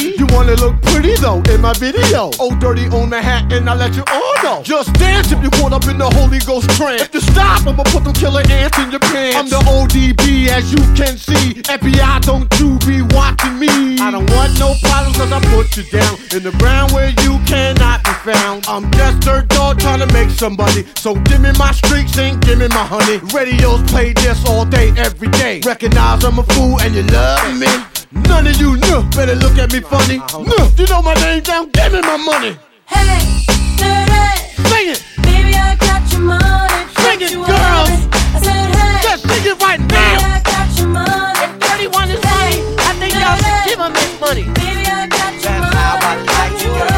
Look 0.59 0.79
pretty 0.83 1.15
though 1.15 1.41
in 1.49 1.61
my 1.61 1.73
video. 1.73 2.29
Oh, 2.39 2.55
dirty 2.59 2.85
on 2.87 3.09
the 3.09 3.21
hat, 3.21 3.51
and 3.51 3.69
I 3.69 3.73
let 3.73 3.95
you 3.95 4.03
all 4.11 4.35
know. 4.43 4.63
Just 4.63 4.93
dance 4.93 5.31
if 5.31 5.41
you 5.43 5.49
caught 5.49 5.73
up 5.73 5.87
in 5.87 5.97
the 5.97 6.09
Holy 6.11 6.39
Ghost 6.39 6.69
trance. 6.77 7.01
If 7.01 7.13
you 7.13 7.21
stop, 7.21 7.65
I'ma 7.65 7.83
put 7.83 8.03
them 8.03 8.13
killer 8.13 8.43
ants 8.49 8.77
in 8.77 8.91
your 8.91 8.99
pants. 8.99 9.35
I'm 9.35 9.49
the 9.49 9.59
ODB, 9.65 10.47
as 10.47 10.71
you 10.71 10.79
can 10.95 11.17
see. 11.17 11.61
FBI, 11.67 12.21
don't 12.21 12.47
you 12.59 12.77
be 12.85 13.01
watching 13.15 13.57
me. 13.57 13.97
I 13.99 14.11
don't 14.11 14.29
want 14.31 14.57
no 14.59 14.75
problems, 14.83 15.17
cause 15.17 15.31
I 15.31 15.41
put 15.51 15.75
you 15.75 15.83
down 15.89 16.15
in 16.31 16.43
the 16.43 16.55
ground 16.59 16.91
where 16.91 17.09
you 17.09 17.39
cannot 17.45 18.03
be 18.03 18.13
found. 18.31 18.65
I'm 18.67 18.89
just 18.91 19.21
dirt 19.21 19.47
dog 19.49 19.79
trying 19.79 19.99
to 19.99 20.13
make 20.13 20.29
somebody. 20.29 20.85
So 20.95 21.15
give 21.27 21.41
me 21.41 21.51
my 21.57 21.71
streaks 21.71 22.17
and 22.17 22.39
give 22.41 22.59
me 22.59 22.67
my 22.69 22.85
honey. 22.85 23.17
Radios 23.33 23.81
play 23.89 24.13
this 24.13 24.45
all 24.47 24.65
day, 24.65 24.93
every 24.97 25.29
day. 25.29 25.61
Recognize 25.65 26.23
I'm 26.23 26.39
a 26.39 26.43
fool 26.43 26.79
and 26.79 26.93
you 26.93 27.03
love 27.03 27.57
me. 27.57 27.67
None 28.13 28.45
of 28.45 28.55
you 28.57 28.77
know 28.77 29.01
better 29.15 29.35
look 29.35 29.57
at 29.57 29.73
me 29.73 29.79
funny. 29.79 30.21
No, 30.45 30.57
you 30.77 30.85
know 30.87 31.01
my 31.01 31.13
name 31.15 31.41
down, 31.43 31.69
give 31.71 31.91
me 31.93 32.01
my 32.01 32.17
money. 32.17 32.57
Hey, 32.85 33.43
dirty. 33.77 34.23
Sing 34.69 34.89
it. 34.91 35.01
Baby, 35.23 35.55
I 35.55 35.75
got 35.79 36.11
your 36.11 36.19
money. 36.21 36.85
Sing 36.99 37.21
it, 37.21 37.31
you 37.31 37.45
girls. 37.45 37.55
worry. 37.55 38.09
I 38.35 38.39
said, 38.43 38.75
hey. 38.75 38.99
Just 39.03 39.23
sing 39.23 39.45
it 39.51 39.61
right 39.61 39.79
Baby, 39.79 39.93
now. 39.93 40.19
I 40.19 40.41
got 40.43 40.77
your 40.77 40.87
money. 40.87 41.43
If 41.43 41.51
31 41.63 42.09
is 42.11 42.19
money, 42.23 42.59
I 42.75 42.77
think 42.99 43.13
y'all 43.15 43.37
should 43.39 43.63
give 43.69 43.79
him 43.79 43.93
his 43.95 44.11
money. 44.19 44.43
Baby, 44.59 44.83
I 44.83 45.07
got 45.07 45.31
your 45.43 45.53
money. 45.63 45.75
How 45.79 45.95
I 46.03 46.05
like 46.27 46.55
you, 46.59 46.71
girl. 46.75 46.91
I 46.91 46.93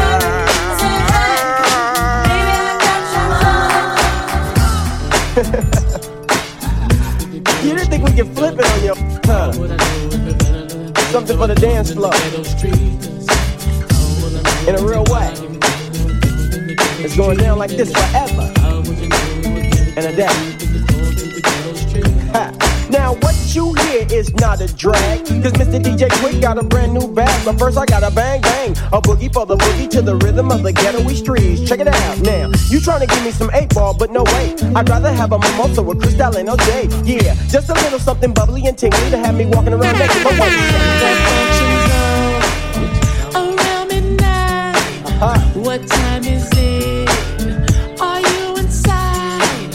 said, 0.80 1.02
hey. 1.14 1.38
Baby, 2.26 2.50
I 2.50 2.74
got 2.82 3.02
your 3.14 3.26
money. 7.30 7.38
You 7.62 7.70
didn't 7.74 7.90
think 7.90 8.02
we 8.04 8.10
could 8.12 8.28
flip 8.34 8.58
it 8.58 8.66
on 8.66 8.82
your 8.84 8.96
huh? 9.24 9.52
Something 11.12 11.38
for 11.38 11.46
the 11.46 11.54
dance 11.54 11.92
floor. 11.92 12.12
In 14.66 14.74
a 14.74 14.82
real 14.82 15.04
way. 15.04 15.30
It's 16.98 17.16
going 17.16 17.38
down 17.38 17.56
like 17.56 17.70
this 17.70 17.92
forever. 17.92 18.52
And 19.96 20.06
a 20.06 20.16
day. 20.16 20.26
Ha. 22.32 22.88
Now 22.90 23.14
what 23.14 23.36
you 23.54 23.74
hear 23.74 24.04
is 24.10 24.34
not 24.34 24.60
a 24.60 24.66
drag. 24.74 25.24
Cause 25.24 25.52
Mr. 25.52 25.80
DJ 25.80 26.08
Quik 26.18 26.42
got 26.42 26.58
a 26.58 26.64
brand 26.64 26.92
new 26.94 27.06
bag. 27.06 27.44
But 27.44 27.60
first 27.60 27.78
I 27.78 27.86
got 27.86 28.02
a 28.02 28.10
bang 28.12 28.40
bang. 28.40 28.72
A 28.92 29.00
boogie 29.00 29.32
for 29.32 29.46
the 29.46 29.56
boogie 29.56 29.88
to 29.90 30.02
the 30.02 30.16
rhythm 30.16 30.50
of 30.50 30.64
the 30.64 30.72
ghetto 30.72 31.06
streets. 31.10 31.68
Check 31.68 31.78
it 31.78 31.86
out. 31.86 32.18
Now, 32.22 32.50
you 32.68 32.80
trying 32.80 33.06
to 33.06 33.06
give 33.06 33.22
me 33.22 33.30
some 33.30 33.50
eight 33.52 33.72
ball, 33.72 33.94
but 33.96 34.10
no 34.10 34.24
way. 34.24 34.56
I'd 34.74 34.88
rather 34.88 35.12
have 35.12 35.30
a 35.30 35.38
mimosa 35.38 35.80
with 35.80 36.02
Cristal 36.02 36.36
and 36.36 36.48
OJ. 36.48 37.06
Yeah, 37.06 37.34
just 37.48 37.68
a 37.68 37.74
little 37.74 38.00
something 38.00 38.34
bubbly 38.34 38.66
and 38.66 38.76
tingly 38.76 39.10
to 39.10 39.18
have 39.18 39.36
me 39.36 39.46
walking 39.46 39.74
around 39.74 39.96
naked. 39.96 40.24
But 40.24 40.40
wait 40.40 41.65
What 45.18 45.86
time 45.88 46.24
is 46.24 46.46
it? 46.52 47.08
Are 48.00 48.20
you 48.20 48.56
inside? 48.58 49.74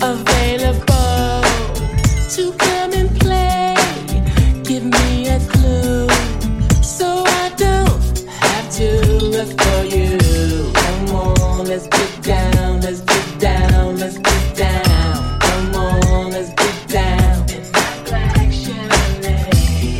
Available 0.00 1.42
to 2.30 2.52
come 2.56 2.92
and 2.92 3.10
play? 3.20 3.74
Give 4.62 4.84
me 4.84 5.26
a 5.28 5.40
clue 5.40 6.08
so 6.82 7.24
I 7.26 7.52
don't 7.56 8.20
have 8.28 8.70
to 8.76 9.02
look 9.24 9.60
for 9.60 9.84
you. 9.84 10.18
Come 10.72 11.16
on, 11.16 11.66
let's 11.66 11.88
get 11.88 12.22
down, 12.22 12.80
let's 12.80 13.00
get 13.00 13.40
down, 13.40 13.96
let's 13.98 14.18
get 14.18 14.56
down. 14.56 15.40
Come 15.40 15.74
on, 15.74 16.30
let's 16.30 16.54
get 16.54 16.88
down. 16.88 17.44
Eh? 17.50 17.72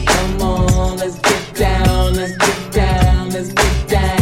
Come 0.06 0.42
on, 0.42 0.96
let's 0.98 1.18
get 1.18 1.54
down, 1.56 2.14
let's 2.14 2.36
get 2.36 2.72
down, 2.72 3.30
let's 3.30 3.52
get 3.52 3.88
down. 3.88 4.15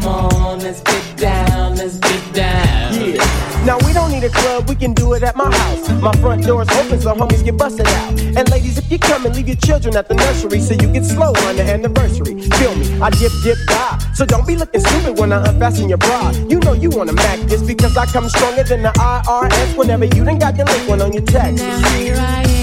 Come 0.00 0.06
on, 0.06 0.58
let's 0.60 0.80
get 0.80 1.18
down, 1.18 1.76
let's 1.76 1.98
get 1.98 2.34
down. 2.34 2.94
Yeah. 2.94 3.64
Now 3.66 3.76
we 3.86 3.92
don't 3.92 4.10
need 4.10 4.24
a 4.24 4.30
club, 4.30 4.66
we 4.66 4.74
can 4.74 4.94
do 4.94 5.12
it 5.12 5.22
at 5.22 5.36
my 5.36 5.54
house. 5.54 5.90
My 6.00 6.12
front 6.12 6.46
door's 6.46 6.68
open 6.70 6.98
so 6.98 7.14
homies 7.14 7.44
get 7.44 7.58
busted 7.58 7.86
out. 7.86 8.18
And 8.20 8.50
ladies, 8.50 8.78
if 8.78 8.90
you 8.90 8.98
come 8.98 9.26
and 9.26 9.36
leave 9.36 9.48
your 9.48 9.58
children 9.58 9.94
at 9.96 10.08
the 10.08 10.14
nursery 10.14 10.60
so 10.60 10.72
you 10.72 10.90
get 10.90 11.04
slow 11.04 11.34
on 11.46 11.56
the 11.56 11.62
anniversary. 11.62 12.40
Feel 12.56 12.74
me, 12.74 13.00
I 13.02 13.10
dip 13.10 13.32
dip 13.44 13.58
die. 13.66 13.98
So 14.14 14.24
don't 14.24 14.46
be 14.46 14.56
looking 14.56 14.80
stupid 14.80 15.18
when 15.18 15.30
I 15.30 15.46
unfasten 15.46 15.90
your 15.90 15.98
bra. 15.98 16.30
You 16.48 16.58
know 16.60 16.72
you 16.72 16.88
wanna 16.88 17.12
mac 17.12 17.40
this 17.40 17.62
because 17.62 17.94
I 17.94 18.06
come 18.06 18.30
stronger 18.30 18.62
than 18.64 18.82
the 18.82 18.92
IRS 18.92 19.76
whenever 19.76 20.06
you 20.06 20.24
done 20.24 20.38
got 20.38 20.56
the 20.56 20.64
link 20.64 20.88
one 20.88 21.02
on 21.02 21.12
your 21.12 21.22
text. 21.22 21.62
Now 21.62 21.88
here 21.90 22.16
I 22.16 22.44
am, 22.48 22.61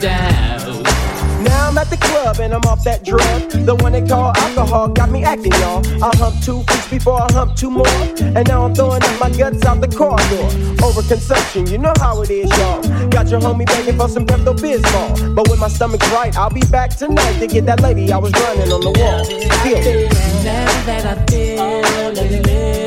down. 0.00 0.82
Now 1.42 1.68
I'm 1.68 1.78
at 1.78 1.88
the 1.90 1.96
club 1.96 2.40
and 2.40 2.52
I'm 2.52 2.62
off 2.62 2.82
that 2.84 3.04
drug. 3.04 3.50
The 3.50 3.74
one 3.76 3.92
they 3.92 4.02
call 4.02 4.32
alcohol 4.36 4.88
got 4.88 5.10
me 5.10 5.22
acting, 5.22 5.52
y'all. 5.52 5.86
I 6.02 6.10
hump 6.16 6.42
two 6.42 6.62
feet 6.62 6.98
before 6.98 7.20
I 7.22 7.32
hump 7.32 7.54
two 7.56 7.70
more. 7.70 7.86
And 7.86 8.48
now 8.48 8.64
I'm 8.64 8.74
throwing 8.74 9.02
up 9.02 9.20
my 9.20 9.30
guts 9.30 9.64
out 9.64 9.80
the 9.80 9.88
corridor. 9.88 10.48
Overconsumption, 10.82 11.70
you 11.70 11.78
know 11.78 11.92
how 11.98 12.22
it 12.22 12.30
is, 12.30 12.50
y'all. 12.58 13.08
Got 13.10 13.28
your 13.28 13.40
homie 13.40 13.66
begging 13.66 13.96
for 13.96 14.08
some 14.08 14.26
Pepto 14.26 14.54
Bismol. 14.56 15.34
But 15.34 15.48
when 15.48 15.58
my 15.58 15.68
stomach's 15.68 16.08
right, 16.10 16.36
I'll 16.36 16.50
be 16.50 16.62
back 16.62 16.96
tonight 16.96 17.38
to 17.38 17.46
get 17.46 17.66
that 17.66 17.80
lady 17.80 18.12
I 18.12 18.18
was 18.18 18.32
running 18.32 18.72
on 18.72 18.80
the 18.80 18.92
wall. 18.98 19.24
Feel 19.62 19.80
me. 19.80 20.08
Now 20.44 20.86
that 20.86 21.04
I 21.06 21.26
feel 21.26 22.18
a 22.18 22.85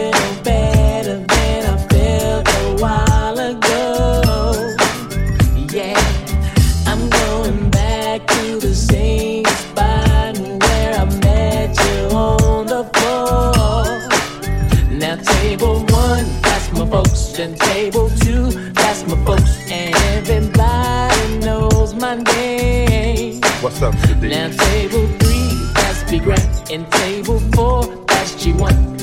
and 17.39 17.57
table 17.57 18.09
two, 18.21 18.51
that's 18.73 19.07
my 19.07 19.15
folks, 19.23 19.71
and 19.71 19.95
everybody 19.95 21.37
knows 21.39 21.93
my 21.93 22.15
name. 22.15 23.41
What's 23.61 23.81
up, 23.81 23.93
Sadiq? 23.95 24.29
Now 24.29 24.49
table 24.49 25.07
three, 25.19 25.71
that's 25.73 26.03
Big 26.11 26.25
Rat, 26.25 26.71
and 26.71 26.91
table 26.91 27.39
four, 27.53 27.83
that's 28.07 28.35
G1. 28.43 28.98